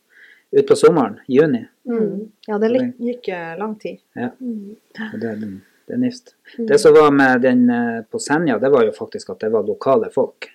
utpå 0.52 0.76
sommeren, 0.78 1.18
juni. 1.28 1.64
mm, 1.90 2.32
ja, 2.48 2.58
det 2.62 2.70
gikk 3.00 3.28
eh, 3.34 3.56
lang 3.58 3.76
tid. 3.82 4.00
mm, 4.16 4.76
Og 5.14 5.20
det, 5.20 5.34
det, 5.42 5.50
det 5.90 5.96
er 5.98 6.02
nifst. 6.04 6.36
mm. 6.58 6.68
Det 6.70 6.78
som 6.80 6.94
var 6.94 7.10
med 7.12 7.42
den 7.42 7.66
eh, 7.74 8.00
på 8.06 8.20
Senja, 8.22 8.60
det 8.62 8.70
var 8.72 8.86
jo 8.86 8.94
faktisk 8.96 9.32
at 9.34 9.42
det 9.44 9.50
var 9.54 9.66
lokale 9.68 10.12
folk. 10.14 10.48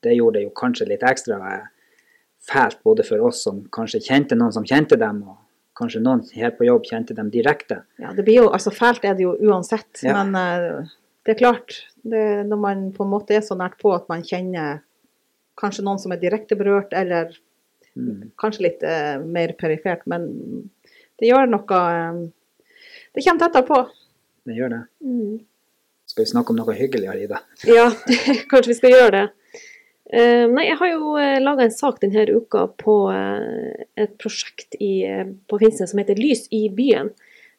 Det 0.00 0.14
gjorde 0.16 0.38
det 0.38 0.46
jo 0.46 0.52
kanskje 0.56 0.86
litt 0.88 1.02
ekstra 1.04 1.36
eh, 1.56 1.66
fælt, 2.50 2.78
både 2.86 3.04
for 3.04 3.20
oss 3.28 3.42
som 3.44 3.64
kanskje 3.74 4.00
kjente 4.06 4.38
noen 4.38 4.54
som 4.54 4.64
kjente 4.64 4.96
dem, 5.00 5.18
og 5.28 5.36
kanskje 5.76 6.00
noen 6.04 6.22
her 6.36 6.54
på 6.56 6.64
jobb 6.68 6.86
kjente 6.88 7.14
dem 7.18 7.28
direkte. 7.34 7.82
Ja, 8.00 8.14
det 8.16 8.24
blir 8.24 8.40
jo, 8.44 8.48
altså 8.54 8.70
Fælt 8.72 9.04
er 9.04 9.14
det 9.18 9.26
jo 9.26 9.34
uansett, 9.50 10.02
Ja. 10.06 10.22
men 10.22 10.34
eh, 10.38 10.88
det 11.26 11.34
er 11.34 11.40
klart 11.42 11.74
det, 12.02 12.46
Når 12.48 12.56
man 12.62 12.86
på 12.96 13.04
en 13.04 13.10
måte 13.12 13.34
er 13.36 13.42
så 13.44 13.56
nært 13.58 13.76
på 13.82 13.92
at 13.94 14.06
man 14.08 14.22
kjenner 14.24 14.80
kanskje 15.60 15.84
noen 15.84 15.98
som 16.00 16.12
er 16.14 16.22
direkte 16.22 16.56
berørt, 16.56 16.92
eller 16.96 17.36
Mm. 17.98 18.30
kanskje 18.38 18.62
litt 18.62 18.82
eh, 18.86 19.18
mer 19.18 19.50
perifert, 19.58 20.04
men 20.06 20.70
det 21.18 21.26
gjør 21.26 21.48
noe 21.50 21.78
eh, 21.90 22.20
Det 23.16 23.24
kommer 23.26 23.40
tettere 23.42 23.66
på. 23.66 23.80
Det 24.46 24.56
gjør 24.56 24.68
det. 24.76 24.82
mm. 25.04 25.38
Skal 26.10 26.24
vi 26.24 26.30
snakke 26.32 26.50
om 26.50 26.56
noe 26.58 26.74
hyggeligere, 26.74 27.20
Ida? 27.22 27.38
Ja, 27.70 27.84
kanskje 28.50 28.72
vi 28.72 28.78
skal 28.80 28.94
gjøre 28.96 29.10
det. 29.14 29.26
Eh, 30.10 30.46
nei, 30.50 30.64
jeg 30.66 30.78
har 30.80 30.88
jo 30.90 31.12
uh, 31.14 31.36
laga 31.38 31.62
en 31.68 31.70
sak 31.70 32.00
denne 32.02 32.24
uka 32.34 32.64
på 32.82 32.94
eh, 33.14 33.84
et 33.94 34.16
prosjekt 34.18 34.74
i, 34.82 35.04
eh, 35.06 35.28
på 35.46 35.60
Finnsnes 35.62 35.92
som 35.92 36.00
heter 36.02 36.18
Lys 36.18 36.48
i 36.50 36.64
byen. 36.74 37.12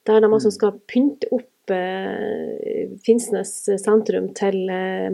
Der 0.03 0.19
de 0.19 0.27
altså 0.27 0.49
Mm. 0.51 0.57
skal 0.57 0.73
pynte 0.89 1.29
opp 1.31 1.47
Finnsnes 3.05 3.51
sentrum 3.79 4.33
til 4.35 4.57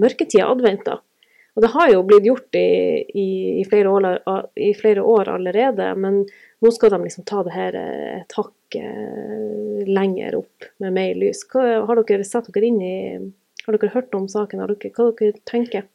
mørketida, 0.02 0.48
adventa. 0.50 0.96
Og 1.58 1.64
det 1.66 1.72
har 1.74 1.90
jo 1.90 2.04
blitt 2.06 2.28
gjort 2.28 2.58
i, 2.60 2.70
i, 3.18 3.30
i, 3.62 3.66
flere 3.66 3.90
år, 3.90 4.06
i 4.62 4.76
flere 4.78 5.02
år 5.02 5.32
allerede, 5.34 5.90
men 5.98 6.22
nå 6.62 6.72
skal 6.74 6.94
de 6.94 7.02
liksom 7.02 7.26
ta 7.26 7.42
det 7.46 7.56
her 7.56 7.78
eh, 7.80 8.20
et 8.22 8.38
hakk 8.38 8.78
eh, 8.78 9.84
lenger 9.90 10.38
opp 10.38 10.70
med 10.84 10.94
mer 10.94 11.18
lys. 11.18 11.42
Hva, 11.50 11.82
har 11.90 12.04
dere 12.06 12.28
satt 12.28 12.52
dere 12.54 12.70
inn 12.70 12.82
i 12.82 12.98
Har 13.68 13.76
dere 13.76 13.92
hørt 13.92 14.14
om 14.16 14.30
saken? 14.32 14.62
Har 14.62 14.72
dere, 14.72 14.94
hva 14.96 15.10
dere 15.18 15.42
tenker 15.50 15.90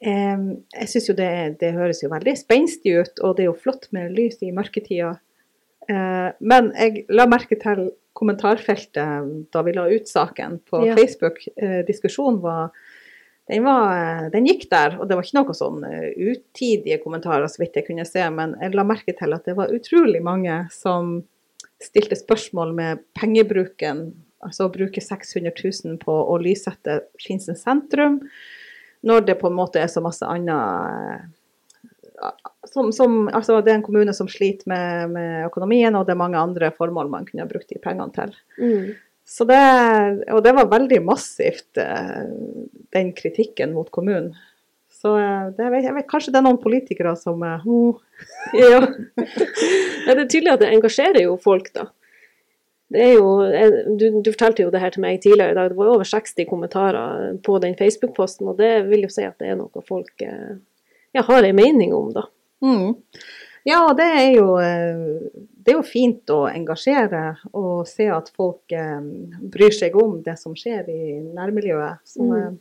Em, 0.00 0.44
jeg 0.72 0.88
syns 0.88 1.10
jo 1.10 1.14
det, 1.18 1.32
det 1.60 1.74
høres 1.76 1.98
jo 2.00 2.08
veldig 2.08 2.32
spenstig 2.40 2.94
ut, 2.96 3.18
og 3.20 3.34
det 3.36 3.44
er 3.44 3.50
jo 3.50 3.58
flott 3.60 3.90
med 3.92 4.14
lys 4.16 4.38
i 4.40 4.52
mørketida. 4.56 5.12
Eh, 5.90 6.28
men 6.40 6.70
jeg 6.72 7.04
la 7.12 7.26
merke 7.28 7.58
til 7.60 7.90
kommentarfeltet 8.16 9.52
da 9.52 9.64
vi 9.66 9.74
la 9.76 9.84
ut 9.92 10.08
saken 10.08 10.58
på 10.68 10.86
Ja. 10.86 10.96
Facebook. 10.96 11.44
Eh, 11.56 11.84
diskusjonen 11.84 12.40
var 12.40 12.72
den, 13.48 13.64
var 13.64 14.30
den 14.32 14.46
gikk 14.46 14.68
der, 14.70 14.98
og 15.00 15.08
det 15.08 15.16
var 15.16 15.26
ikke 15.26 15.38
noen 15.40 15.56
sånn 15.56 15.84
eh, 15.88 16.10
utidige 16.18 17.00
kommentarer, 17.02 17.48
så 17.50 17.62
vidt 17.62 17.78
jeg 17.80 17.88
kunne 17.88 18.06
se, 18.08 18.22
men 18.34 18.54
jeg 18.60 18.76
la 18.76 18.86
merke 18.86 19.14
til 19.16 19.36
at 19.36 19.48
det 19.48 19.56
var 19.58 19.72
utrolig 19.74 20.22
mange 20.24 20.62
som 20.74 21.20
stilte 21.80 22.18
spørsmål 22.18 22.74
med 22.76 23.04
pengebruken. 23.16 24.10
Altså 24.44 24.66
å 24.66 24.72
bruke 24.72 25.02
600 25.02 25.52
000 25.56 25.98
på 26.00 26.12
å 26.12 26.38
lyssette 26.40 27.02
Skinsen 27.20 27.58
sentrum 27.58 28.20
når 29.04 29.26
det 29.28 29.36
på 29.40 29.48
en 29.48 29.56
måte 29.56 29.80
er 29.80 29.88
så 29.88 30.02
masse 30.04 30.26
annet 30.28 30.56
eh, 31.16 31.28
som, 32.68 32.90
som, 32.92 33.28
altså 33.32 33.62
Det 33.64 33.72
er 33.72 33.78
en 33.78 33.84
kommune 33.84 34.12
som 34.16 34.28
sliter 34.28 34.68
med, 34.68 35.12
med 35.14 35.46
økonomien, 35.46 35.94
og 35.96 36.04
det 36.04 36.12
er 36.12 36.20
mange 36.20 36.40
andre 36.40 36.68
formål 36.76 37.08
man 37.12 37.24
kunne 37.28 37.48
brukt 37.48 37.70
de 37.72 37.80
pengene 37.80 38.12
til. 38.12 38.34
mm. 38.60 38.90
Så 39.30 39.46
det, 39.46 39.58
og 40.34 40.42
det 40.42 40.52
var 40.56 40.70
veldig 40.72 40.98
massivt, 41.06 41.78
eh, 41.78 42.24
den 42.90 43.12
kritikken 43.14 43.76
mot 43.76 43.90
kommunen. 43.94 44.32
Så 44.90 45.12
eh, 45.20 45.52
det, 45.54 45.68
jeg 45.84 45.94
vet, 45.94 46.08
kanskje 46.10 46.34
det 46.34 46.40
er 46.40 46.46
noen 46.48 46.58
politikere 46.62 47.14
som 47.18 47.44
«Hm, 47.64 47.92
ja. 48.58 48.80
det 50.08 50.16
er 50.16 50.24
tydelig 50.26 50.56
at 50.56 50.64
det 50.64 50.72
engasjerer 50.74 51.22
jo 51.28 51.36
folk, 51.40 51.70
da. 51.76 51.86
Det 52.90 53.04
er 53.06 53.12
jo, 53.20 53.28
du, 54.00 54.08
du 54.18 54.32
fortalte 54.32 54.64
jo 54.64 54.72
det 54.74 54.80
her 54.82 54.90
til 54.90 55.04
meg 55.04 55.20
tidligere 55.22 55.54
i 55.54 55.58
dag, 55.60 55.68
det 55.70 55.78
var 55.78 55.92
over 55.92 56.08
60 56.10 56.48
kommentarer 56.50 57.36
på 57.46 57.60
den 57.62 57.76
Facebook-posten, 57.78 58.48
og 58.50 58.58
det 58.58 58.72
vil 58.88 59.06
jo 59.06 59.12
si 59.14 59.22
at 59.22 59.36
det 59.38 59.52
er 59.52 59.60
noe 59.60 59.84
folk 59.86 60.24
ja, 60.26 61.22
har 61.22 61.46
en 61.46 61.54
mening 61.54 61.94
om, 61.94 62.10
da. 62.16 62.24
Mm. 62.66 62.96
Ja, 63.70 63.84
det 63.94 64.08
er, 64.10 64.26
jo, 64.34 64.48
det 65.64 65.72
er 65.74 65.78
jo 65.78 65.84
fint 65.86 66.30
å 66.32 66.40
engasjere 66.48 67.22
og 67.52 67.86
se 67.88 68.06
at 68.12 68.30
folk 68.36 68.72
eh, 68.72 69.00
bryr 69.52 69.74
seg 69.76 69.96
om 70.00 70.18
det 70.24 70.38
som 70.40 70.54
skjer 70.56 70.88
i 70.88 71.20
nærmiljøet. 71.36 72.00
Så 72.08 72.24
Mm. 72.24 72.36
eh, 72.38 72.52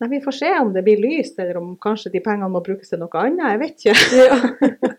nei, 0.00 0.08
vi 0.14 0.20
får 0.24 0.36
se 0.38 0.52
om 0.60 0.72
det 0.72 0.84
blir 0.86 1.00
lys, 1.02 1.34
eller 1.38 1.56
om 1.60 1.76
kanskje 1.76 2.12
de 2.14 2.20
pengene 2.24 2.48
må 2.52 2.62
brukes 2.64 2.88
til 2.92 2.98
noe 3.02 3.10
annet. 3.24 3.50
Jeg 3.52 3.60
vet 3.64 3.76
ikke. 3.84 4.98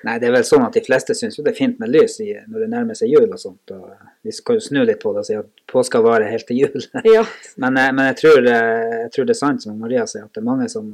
Nei, 0.00 0.14
det 0.16 0.30
er 0.30 0.32
vel 0.32 0.46
sånn 0.48 0.62
at 0.64 0.72
de 0.72 0.80
fleste 0.80 1.12
syns 1.16 1.36
jo 1.36 1.42
det 1.44 1.52
er 1.52 1.58
fint 1.58 1.80
med 1.82 1.90
lys 1.92 2.14
i, 2.24 2.30
når 2.48 2.62
det 2.64 2.68
nærmer 2.72 2.96
seg 2.96 3.10
jul 3.12 3.26
og 3.28 3.36
sånt. 3.42 3.70
og 3.76 3.90
Vi 4.24 4.32
skal 4.32 4.56
jo 4.56 4.62
snu 4.64 4.78
litt 4.88 5.02
på 5.02 5.12
det 5.12 5.20
og 5.20 5.26
si 5.28 5.36
at 5.36 5.50
påska 5.68 6.00
varer 6.00 6.30
helt 6.32 6.46
til 6.48 6.62
jul. 6.62 6.86
Ja. 7.04 7.24
Men, 7.60 7.76
eh, 7.76 7.90
men 7.92 8.06
jeg, 8.08 8.16
tror, 8.22 8.38
eh, 8.48 8.94
jeg 9.04 9.10
tror 9.12 9.28
det 9.28 9.34
er 9.36 9.40
sant 9.42 9.62
som 9.66 9.76
Maria 9.78 10.06
sier, 10.08 10.24
at 10.24 10.32
det 10.32 10.40
er 10.40 10.48
mange 10.48 10.70
som 10.72 10.88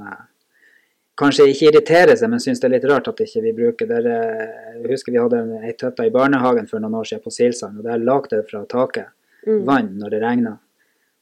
kanskje 1.16 1.46
ikke 1.48 1.70
irriterer 1.70 2.16
seg, 2.16 2.28
men 2.30 2.40
syns 2.42 2.60
det 2.60 2.68
er 2.68 2.74
litt 2.76 2.84
rart 2.90 3.08
at 3.08 3.20
ikke 3.24 3.42
vi 3.42 3.52
bruker 3.56 3.88
det. 3.88 4.02
Jeg 4.04 4.90
husker 4.90 5.12
vi 5.12 5.18
hadde 5.22 5.38
en- 5.40 5.64
ei 5.64 5.72
tøtte 5.72 6.04
i 6.06 6.10
barnehagen 6.10 6.68
for 6.68 6.78
noen 6.80 6.94
år 6.94 7.04
siden 7.08 7.22
på 7.24 7.32
Silsand, 7.32 7.78
og 7.78 7.84
der 7.84 7.98
lagde 7.98 8.28
det 8.36 8.48
fra 8.50 8.64
taket 8.66 9.06
Mm. 9.46 9.64
vann 9.64 9.98
når 9.98 10.10
det 10.10 10.22
regna. 10.22 10.58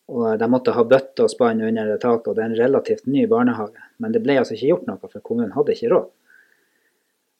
Og 0.08 0.38
de 0.38 0.46
måtte 0.48 0.72
ha 0.72 0.82
bøtte 0.84 1.20
og 1.24 1.30
spann 1.30 1.60
under 1.62 1.84
det 1.86 2.00
taket, 2.00 2.28
og 2.28 2.34
det 2.36 2.42
er 2.44 2.50
en 2.50 2.56
relativt 2.58 3.06
ny 3.06 3.26
barnehage. 3.26 3.76
Men 4.00 4.12
det 4.12 4.22
ble 4.22 4.36
altså 4.38 4.52
ikke 4.54 4.68
gjort 4.68 4.86
noe, 4.86 4.98
for 5.12 5.20
kommunen 5.20 5.52
hadde 5.52 5.72
ikke 5.72 5.90
råd. 5.92 6.08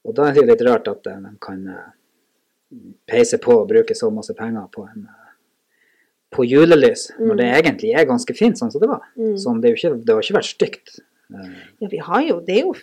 Og 0.07 0.15
da 0.15 0.23
er 0.29 0.33
det 0.35 0.47
litt 0.47 0.63
rart 0.69 0.89
at 0.89 1.07
eh, 1.07 1.17
de 1.21 1.31
kan 1.41 1.67
eh, 1.69 1.91
peise 3.09 3.39
på 3.39 3.53
og 3.63 3.69
bruke 3.69 3.95
så 3.97 4.11
masse 4.13 4.35
penger 4.37 4.69
på 4.73 4.83
en 4.89 5.09
eh, 5.09 5.21
på 6.35 6.45
julelys, 6.51 7.13
når 7.21 7.37
det 7.37 7.47
egentlig 7.65 7.95
er 7.95 8.05
ganske 8.07 8.35
fint 8.37 8.59
sånn 8.59 8.71
som 8.73 8.81
det 8.81 8.89
var. 8.91 9.03
Mm. 9.17 9.37
Sånn, 9.39 9.61
det, 9.63 9.71
ikke, 9.77 10.05
det 10.05 10.15
har 10.15 10.21
ikke 10.25 10.35
vært 10.41 10.51
stygt. 10.51 11.01
Eh, 11.33 11.51
Ja, 11.81 11.89
vi 11.91 11.99
har 12.05 12.23
jo, 12.27 12.41
det 12.45 12.59
er 12.59 12.63
jo 12.67 12.75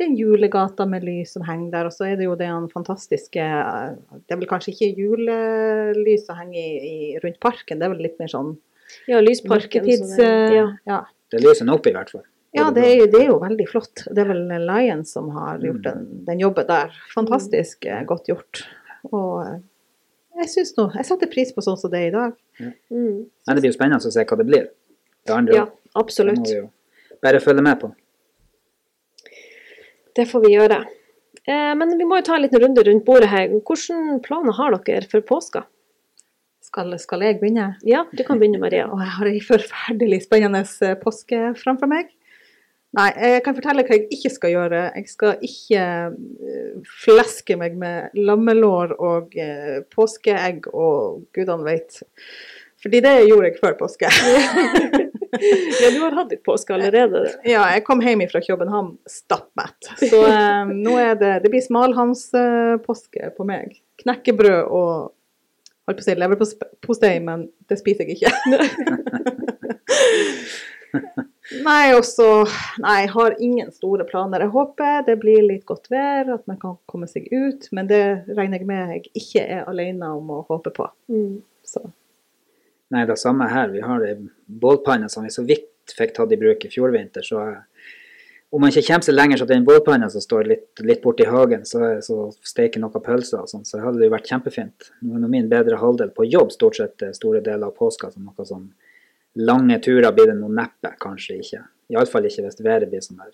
den 0.00 0.16
julegata 0.16 0.86
med 0.88 1.04
lys 1.04 1.34
som 1.36 1.42
henger 1.46 1.70
der, 1.70 1.86
og 1.86 1.92
så 1.92 2.06
er 2.08 2.16
det 2.16 2.24
jo 2.24 2.34
den 2.40 2.68
fantastiske 2.72 3.44
Det 3.44 4.32
er 4.32 4.36
vel 4.40 4.48
kanskje 4.50 4.72
ikke 4.72 4.88
julelys 4.98 6.24
som 6.26 6.36
henger 6.40 6.58
i, 6.58 6.68
i, 6.88 7.18
rundt 7.22 7.38
parken, 7.40 7.78
det 7.78 7.86
er 7.86 7.92
vel 7.94 8.02
litt 8.08 8.18
mer 8.18 8.30
sånn 8.32 8.54
ja, 9.08 9.20
Lysparken. 9.20 9.82
mørketids... 9.84 10.16
det- 10.16 10.26
eh, 10.26 10.54
ja. 10.58 10.66
ja. 10.88 11.00
Det 11.32 11.40
lyser 11.40 11.64
nå 11.68 11.76
opp 11.78 11.86
i 11.88 11.92
hvert 11.96 12.10
fall. 12.12 12.24
Ja, 12.52 12.66
det 12.70 12.82
er, 12.84 13.06
det 13.08 13.20
er 13.22 13.28
jo 13.30 13.38
veldig 13.40 13.64
flott. 13.70 14.02
Det 14.12 14.20
er 14.20 14.26
vel 14.28 14.42
Lion 14.68 15.04
som 15.08 15.30
har 15.32 15.56
gjort 15.64 15.78
Mm. 15.80 15.86
den, 15.86 16.24
den 16.26 16.40
jobben 16.42 16.66
der. 16.68 16.90
Fantastisk 17.14 17.86
eh, 17.88 18.02
godt 18.04 18.28
gjort. 18.28 18.66
Og 19.08 19.46
jeg 20.36 20.48
syns 20.52 20.74
nå 20.76 20.90
Jeg 20.94 21.04
setter 21.08 21.30
pris 21.32 21.52
på 21.56 21.64
sånn 21.64 21.78
som 21.80 21.90
det 21.90 22.02
er 22.02 22.08
i 22.10 22.12
dag. 22.12 22.34
Mm. 22.92 23.24
Men 23.46 23.56
det 23.56 23.62
blir 23.62 23.72
jo 23.72 23.78
spennende 23.78 24.04
å 24.04 24.12
se 24.12 24.24
hva 24.28 24.36
det 24.42 24.46
blir. 24.50 24.68
Det 25.24 25.32
andre 25.38 25.56
ja, 25.56 25.64
Det 25.64 25.72
må 25.96 26.02
absolutt. 26.04 26.52
Bare 27.22 27.40
følge 27.42 27.62
med 27.64 27.78
på. 27.80 27.92
Det 30.16 30.26
får 30.28 30.44
vi 30.44 30.56
gjøre. 30.56 30.82
Eh, 31.48 31.74
men 31.78 31.96
vi 31.98 32.06
må 32.06 32.20
jo 32.20 32.26
ta 32.26 32.36
en 32.36 32.44
liten 32.44 32.62
runde 32.62 32.84
rundt 32.86 33.06
bordet 33.06 33.30
her. 33.32 33.52
Hvilke 33.52 34.18
planer 34.26 34.58
har 34.58 34.76
dere 34.86 35.08
for 35.10 35.24
påska? 35.26 35.64
Skal, 36.62 36.94
skal 37.00 37.24
jeg 37.26 37.40
begynne? 37.40 37.72
Ja, 37.84 38.04
du 38.12 38.22
kan 38.24 38.40
begynne, 38.40 38.60
Maria. 38.62 38.86
Og 38.92 39.00
jeg 39.02 39.14
har 39.16 39.30
ei 39.30 39.40
forferdelig 39.44 40.22
spennende 40.26 40.64
eh, 40.64 40.98
påske 41.00 41.52
framfor 41.58 41.90
meg. 41.90 42.12
Nei, 42.92 43.08
jeg 43.16 43.40
kan 43.46 43.56
fortelle 43.56 43.86
hva 43.88 43.96
jeg 43.96 44.10
ikke 44.12 44.30
skal 44.34 44.52
gjøre. 44.52 44.82
Jeg 44.98 45.08
skal 45.08 45.46
ikke 45.48 45.84
eh, 46.12 46.90
fleske 47.04 47.56
meg 47.60 47.78
med 47.80 48.18
lammelår 48.18 48.92
og 49.00 49.38
påskeegg 49.94 50.68
og 50.72 51.24
gudene 51.32 51.64
veit. 51.66 52.02
Fordi 52.82 53.00
det 53.00 53.14
gjorde 53.30 53.48
jeg 53.48 53.58
før 53.62 53.78
påske. 53.80 54.12
Ja, 55.32 55.90
du 55.90 56.00
har 56.02 56.12
hatt 56.12 56.32
litt 56.34 56.42
påske 56.44 56.74
allerede. 56.76 57.24
Ja, 57.48 57.64
jeg 57.72 57.84
kom 57.86 58.02
hjem 58.04 58.24
fra 58.28 58.42
København 58.44 58.98
stappmett. 59.08 59.88
Så 60.02 60.20
eh, 60.28 60.68
nå 60.68 60.98
er 61.00 61.16
det 61.20 61.32
Det 61.44 61.52
blir 61.52 61.64
smalhanspåske 61.64 63.32
på 63.36 63.48
meg. 63.48 63.78
Knekkebrød 64.02 64.60
og 64.68 64.92
holdt 65.88 65.98
på 65.98 66.04
å 66.04 66.06
si 66.06 66.18
leverpostei, 66.18 67.14
men 67.24 67.46
det 67.70 67.80
spiser 67.80 68.10
jeg 68.10 68.20
ikke. 68.20 68.32
Nei, 71.62 71.92
også 71.96 72.26
Nei, 72.82 72.98
jeg 73.04 73.10
har 73.14 73.34
ingen 73.42 73.72
store 73.74 74.04
planer. 74.08 74.44
Jeg 74.44 74.52
håper 74.54 75.06
det 75.08 75.16
blir 75.22 75.42
litt 75.46 75.64
godt 75.68 75.88
vær, 75.92 76.28
at 76.36 76.44
man 76.50 76.60
kan 76.60 76.76
komme 76.90 77.08
seg 77.10 77.26
ut. 77.32 77.68
Men 77.72 77.88
det 77.90 78.04
regner 78.36 78.60
jeg 78.60 78.68
med 78.68 78.94
jeg 78.96 79.02
ikke 79.22 79.42
er 79.58 79.64
alene 79.70 80.12
om 80.18 80.30
å 80.36 80.44
håpe 80.48 80.72
på. 80.76 80.88
Mm. 81.12 81.40
Så 81.66 81.82
Nei, 82.92 83.06
det 83.08 83.16
samme 83.20 83.48
her. 83.48 83.70
Vi 83.72 83.80
har 83.80 84.04
ei 84.04 84.16
bålpanne 84.46 85.08
som 85.08 85.24
vi 85.24 85.32
så 85.32 85.44
vidt 85.48 85.94
fikk 85.96 86.14
tatt 86.16 86.32
i 86.32 86.38
bruk 86.38 86.64
i 86.66 86.70
fjor 86.70 86.92
vinter. 86.92 87.24
Så 87.24 87.40
eh, 87.40 87.88
om 88.52 88.60
man 88.60 88.72
ikke 88.72 88.84
kommer 88.90 89.06
seg 89.06 89.16
lenger, 89.16 89.40
så 89.40 89.48
den 89.48 89.64
bålpanna 89.64 90.10
som 90.12 90.20
står 90.20 90.48
litt, 90.50 90.82
litt 90.84 91.00
borti 91.04 91.24
hagen, 91.24 91.64
så, 91.68 91.94
så 92.04 92.26
steker 92.44 92.82
noen 92.82 93.04
pølser 93.04 93.40
og 93.40 93.48
sånn, 93.48 93.64
så 93.64 93.80
hadde 93.80 94.02
det 94.02 94.10
jo 94.10 94.14
vært 94.14 94.28
kjempefint. 94.28 94.90
Nå 95.08 95.16
er 95.16 95.32
min 95.32 95.48
bedre 95.48 95.78
halvdel 95.80 96.12
på 96.12 96.26
jobb 96.28 96.52
stort 96.52 96.76
sett 96.80 97.04
eh, 97.06 97.14
store 97.16 97.40
deler 97.44 97.70
av 97.70 97.78
påska, 97.78 98.10
så 98.12 98.20
noe 98.20 98.48
sånn 98.48 98.68
lange 99.40 99.78
turer 99.80 100.12
blir 100.12 100.28
det 100.28 100.36
nå 100.36 100.50
neppe, 100.52 100.92
kanskje 101.00 101.38
ikke. 101.40 101.62
Iallfall 101.94 102.28
ikke 102.28 102.44
hvis 102.44 102.60
været 102.60 102.90
blir 102.92 103.04
sånn 103.04 103.22
der 103.22 103.32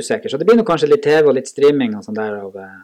usikker. 0.00 0.32
Så 0.32 0.40
det 0.40 0.46
blir 0.48 0.56
nå 0.56 0.64
kanskje 0.64 0.88
litt 0.88 1.04
TV 1.04 1.28
og 1.28 1.36
litt 1.36 1.50
streaming 1.50 1.98
og 1.98 2.06
sånn 2.06 2.16
der 2.16 2.38
av 2.40 2.56
eh, 2.56 2.80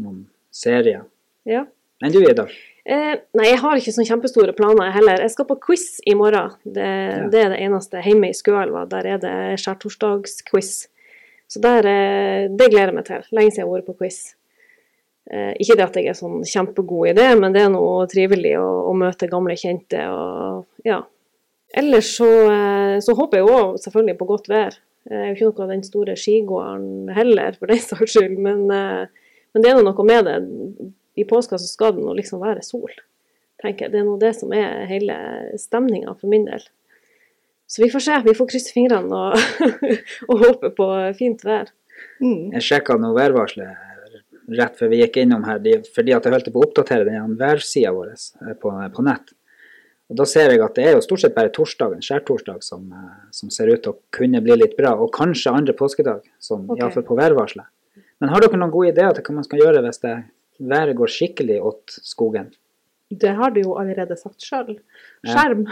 noen 0.00 0.24
serier. 0.54 1.04
Ja. 1.44 1.66
Men 2.00 2.16
du, 2.16 2.22
Ida? 2.24 2.46
Eh, 2.86 3.14
nei, 3.34 3.46
jeg 3.48 3.58
har 3.64 3.80
ikke 3.80 3.92
sånn 3.96 4.06
kjempestore 4.06 4.54
planer 4.54 4.92
heller. 4.94 5.24
Jeg 5.24 5.32
skal 5.34 5.48
på 5.48 5.58
quiz 5.64 5.96
i 6.06 6.14
morgen. 6.18 6.52
Det, 6.62 6.90
det 7.32 7.40
er 7.42 7.48
det 7.50 7.62
eneste. 7.64 8.02
Hjemme 8.04 8.30
i 8.30 8.36
Skøelva, 8.36 8.84
der 8.90 9.08
er 9.10 9.22
det 9.22 9.36
skjærtorsdagsquiz. 9.62 10.72
Så 11.50 11.62
der, 11.62 11.86
eh, 11.90 12.46
det 12.46 12.70
gleder 12.70 12.92
jeg 12.92 12.98
meg 12.98 13.08
til. 13.08 13.26
Lenge 13.34 13.54
siden 13.54 13.64
jeg 13.64 13.66
har 13.66 13.74
vært 13.74 13.88
på 13.90 13.96
quiz. 14.04 14.20
Eh, 15.26 15.52
ikke 15.58 15.74
det 15.74 15.86
at 15.88 15.98
jeg 15.98 16.12
er 16.12 16.18
sånn 16.18 16.44
kjempegod 16.46 17.10
i 17.10 17.16
det, 17.18 17.26
men 17.40 17.54
det 17.54 17.64
er 17.64 17.72
noe 17.74 18.06
trivelig 18.10 18.54
å, 18.60 18.66
å 18.86 18.92
møte 18.94 19.26
gamle 19.30 19.56
kjente 19.58 20.04
og 20.12 20.86
ja. 20.86 21.00
Ellers 21.76 22.12
så, 22.14 22.28
eh, 22.52 22.98
så 23.02 23.16
håper 23.18 23.40
jeg 23.40 23.48
òg 23.50 23.80
selvfølgelig 23.82 24.20
på 24.20 24.28
godt 24.28 24.46
vær. 24.52 24.76
Jeg 25.10 25.18
er 25.18 25.26
jo 25.32 25.34
ikke 25.34 25.48
noe 25.48 25.64
av 25.66 25.72
den 25.74 25.82
store 25.86 26.14
skigåeren 26.18 27.10
heller, 27.14 27.58
for 27.58 27.70
den 27.70 27.82
saks 27.82 28.14
skyld, 28.14 28.38
men, 28.42 28.62
eh, 28.70 29.34
men 29.54 29.66
det 29.66 29.72
er 29.72 29.82
noe 29.82 30.06
med 30.06 30.30
det 30.30 30.38
i 31.16 31.24
påska 31.28 31.58
så 31.58 31.68
skal 31.68 31.94
det 31.96 32.04
nå 32.04 32.14
liksom 32.18 32.42
være 32.42 32.62
sol. 32.64 32.92
tenker 33.62 33.86
jeg. 33.86 33.92
Det 33.94 34.00
er 34.02 34.04
nå 34.04 34.16
det 34.20 34.34
som 34.36 34.52
er 34.52 34.84
hele 34.90 35.14
stemninga 35.58 36.12
for 36.20 36.28
min 36.28 36.44
del. 36.44 36.62
Så 37.66 37.82
vi 37.82 37.90
får 37.90 38.04
se. 38.04 38.18
Vi 38.26 38.34
får 38.36 38.48
krysse 38.52 38.72
fingrene 38.74 39.16
og, 39.16 39.72
og 40.30 40.44
håpe 40.44 40.70
på 40.76 40.88
fint 41.18 41.42
vær. 41.44 41.72
mm. 42.20 42.52
Jeg 42.58 42.62
sjekka 42.68 42.98
noe 43.00 43.16
værvarselet 43.16 43.82
rett 44.54 44.76
før 44.78 44.92
vi 44.92 45.00
gikk 45.00 45.16
innom 45.24 45.42
her, 45.48 45.58
fordi 45.90 46.12
at 46.14 46.22
jeg 46.28 46.32
holdt 46.36 46.52
på 46.54 46.60
å 46.60 46.66
oppdatere 46.68 47.06
den 47.08 47.32
værsida 47.40 47.90
vår 47.96 48.12
eh, 48.12 48.52
på, 48.60 48.70
på 48.94 49.02
nett. 49.02 49.32
Og 50.06 50.20
Da 50.20 50.26
ser 50.30 50.52
jeg 50.52 50.62
at 50.62 50.76
det 50.78 50.84
er 50.86 50.92
jo 50.94 51.00
stort 51.02 51.24
sett 51.24 51.34
bare 51.34 51.50
torsdagen, 51.50 51.98
skjærtorsdag 52.04 52.62
som, 52.62 52.84
eh, 52.94 53.24
som 53.34 53.50
ser 53.50 53.72
ut 53.72 53.82
til 53.82 53.96
å 53.96 53.98
kunne 54.14 54.38
bli 54.44 54.54
litt 54.60 54.76
bra. 54.78 54.92
Og 55.02 55.10
kanskje 55.16 55.50
andre 55.50 55.74
påskedag, 55.74 56.22
som 56.38 56.68
Ok. 56.70 56.78
iallfall 56.78 57.02
på 57.08 57.18
værvarselet. 57.18 57.66
Men 58.20 58.30
har 58.30 58.40
dere 58.40 58.60
noen 58.60 58.70
gode 58.70 58.92
ideer 58.94 59.12
til 59.16 59.26
hva 59.26 59.34
man 59.40 59.44
skal 59.48 59.58
gjøre 59.64 59.82
hvis 59.82 59.98
det 60.06 60.14
været 60.58 60.96
går 60.96 61.12
skikkelig 61.12 61.58
åt 61.62 61.98
skogen? 62.02 62.52
Det 63.10 63.30
har 63.38 63.50
du 63.54 63.60
jo 63.62 63.76
allerede 63.78 64.16
sagt 64.18 64.42
sjøl. 64.42 64.78
Skjerm. 65.26 65.66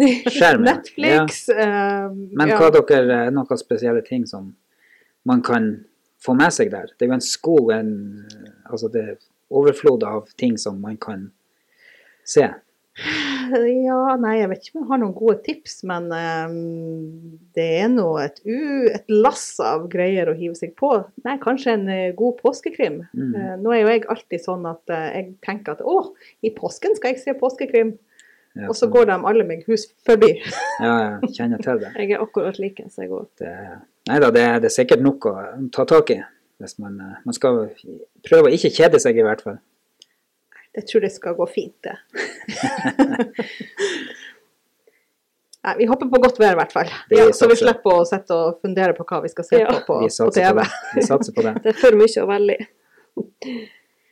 Ja. 0.00 0.56
Netflix. 0.56 1.48
Ja. 1.48 2.08
Men 2.08 2.48
ja. 2.48 2.58
hva 2.58 2.70
dere, 2.72 3.18
er 3.26 3.34
noen 3.34 3.60
spesielle 3.60 4.04
ting 4.06 4.24
som 4.28 4.54
man 5.28 5.44
kan 5.44 5.74
få 6.22 6.34
med 6.38 6.54
seg 6.54 6.72
der? 6.72 6.88
Det 6.96 7.06
er 7.06 7.12
jo 7.12 7.18
en 7.18 7.26
skog, 7.26 7.72
en, 7.76 7.92
altså 8.70 8.88
det 8.92 9.04
er 9.04 9.14
overflod 9.52 10.04
av 10.08 10.32
ting 10.40 10.56
som 10.60 10.80
man 10.80 10.96
kan 11.00 11.28
se. 12.24 12.48
Ja, 13.52 14.16
nei, 14.20 14.36
jeg 14.40 14.48
vet 14.50 14.66
ikke 14.66 14.78
om 14.78 14.84
jeg 14.84 14.90
har 14.90 15.00
noen 15.02 15.14
gode 15.16 15.36
tips, 15.46 15.80
men 15.88 16.08
um, 16.12 17.38
det 17.56 17.66
er 17.82 17.90
nå 17.92 18.06
et, 18.22 18.38
et 18.46 19.12
lass 19.12 19.46
av 19.62 19.88
greier 19.92 20.30
å 20.30 20.36
hive 20.38 20.56
seg 20.58 20.74
på. 20.78 20.90
Nei, 21.26 21.36
kanskje 21.42 21.74
en 21.76 21.84
eh, 21.92 22.14
god 22.18 22.38
påskekrim. 22.40 23.02
Mm. 23.12 23.34
Uh, 23.34 23.54
nå 23.62 23.74
er 23.74 23.82
jo 23.82 23.92
jeg 23.92 24.04
alltid 24.14 24.44
sånn 24.44 24.68
at 24.70 24.94
uh, 24.94 25.08
jeg 25.12 25.28
tenker 25.44 25.76
at 25.76 25.84
å, 25.84 25.98
i 26.44 26.52
påsken 26.54 26.96
skal 26.98 27.14
jeg 27.14 27.22
se 27.22 27.36
påskekrim. 27.40 27.96
Ja, 28.52 28.68
Og 28.68 28.76
så 28.76 28.88
går 28.92 29.06
de 29.08 29.16
alle 29.16 29.44
meg 29.48 29.64
hus 29.64 29.86
forbi. 30.04 30.34
Ja, 30.82 30.92
jeg 31.22 31.32
kjenner 31.38 31.62
til 31.64 31.80
det. 31.80 31.94
Jeg 32.02 32.18
er 32.18 32.20
akkurat 32.20 32.58
like 32.60 32.84
så 32.92 33.06
jeg 33.06 33.14
òg. 33.16 33.30
nei 34.10 34.18
da, 34.20 34.28
det, 34.28 34.42
det 34.60 34.68
er 34.68 34.74
sikkert 34.74 35.00
nok 35.00 35.24
å 35.30 35.32
ta 35.72 35.86
tak 35.88 36.12
i. 36.12 36.18
Man, 36.78 36.98
man 37.00 37.34
skal 37.34 37.62
prøve 38.28 38.50
å 38.50 38.52
ikke 38.52 38.70
kjede 38.76 39.00
seg, 39.00 39.16
i 39.16 39.24
hvert 39.24 39.40
fall. 39.40 39.56
Jeg 40.72 40.86
tror 40.88 41.00
det 41.04 41.10
skal 41.12 41.34
gå 41.36 41.46
fint, 41.52 41.76
det. 41.84 41.96
Nei, 45.62 45.74
vi 45.78 45.86
hopper 45.86 46.08
på 46.10 46.18
godt 46.24 46.40
vær, 46.42 46.56
i 46.56 46.58
hvert 46.58 46.72
fall. 46.74 46.88
Ja, 47.12 47.28
så 47.36 47.46
vi 47.50 47.54
slipper 47.60 48.00
å 48.00 48.06
sette 48.08 48.34
og 48.34 48.56
fundere 48.64 48.96
på 48.96 49.04
hva 49.06 49.20
vi 49.22 49.30
skal 49.30 49.46
se 49.46 49.60
Ja. 49.60 49.68
på 49.70 49.78
på, 49.86 50.00
på 50.08 50.30
TV. 50.34 50.56
på 50.56 50.64
det. 50.64 50.96
Vi 50.96 51.04
satser 51.06 51.36
på 51.36 51.44
det. 51.46 51.52
Det 51.62 51.70
er 51.74 51.78
for 51.78 51.98
mye 52.00 52.24
velge 52.32 52.56
i. 52.56 52.66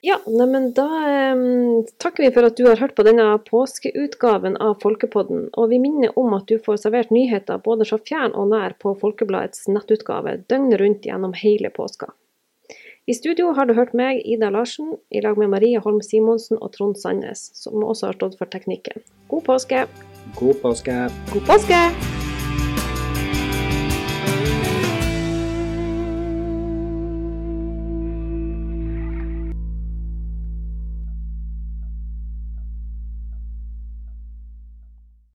Ja, 0.00 0.16
neimen 0.30 0.70
da 0.72 0.86
um, 1.34 1.82
takker 2.00 2.24
vi 2.24 2.30
for 2.32 2.46
at 2.48 2.56
du 2.56 2.62
har 2.68 2.78
hørt 2.80 2.94
på 2.96 3.04
denne 3.04 3.26
påskeutgaven 3.44 4.54
av 4.56 4.78
Folkepodden. 4.80 5.50
Og 5.60 5.68
vi 5.74 5.80
minner 5.82 6.14
om 6.16 6.32
at 6.38 6.46
du 6.48 6.56
får 6.62 6.78
servert 6.86 7.10
nyheter 7.12 7.58
både 7.66 7.84
så 7.88 7.98
fjern 7.98 8.32
og 8.32 8.48
nær 8.54 8.78
på 8.80 8.94
Folkebladets 9.02 9.66
nettutgave 9.68 10.38
døgnet 10.48 10.80
rundt 10.80 11.04
gjennom 11.10 11.34
hele 11.36 11.68
påska. 11.74 12.12
I 13.08 13.14
studio 13.14 13.52
har 13.56 13.66
du 13.66 13.72
hørt 13.74 13.94
meg, 13.96 14.20
Ida 14.28 14.50
Larsen, 14.52 14.92
i 15.10 15.22
lag 15.24 15.38
med 15.40 15.48
Marie 15.54 15.80
Holm 15.80 16.02
Simonsen 16.04 16.60
og 16.60 16.74
Trond 16.76 17.00
Sandnes, 17.00 17.48
som 17.56 17.80
også 17.80 18.10
har 18.10 18.20
stått 18.20 18.38
for 18.38 18.52
teknikken. 18.52 19.00
God 19.32 19.46
påske! 19.48 19.86
God 20.36 20.60
påske. 20.62 21.02
God 21.32 21.46
påske! 21.48 22.19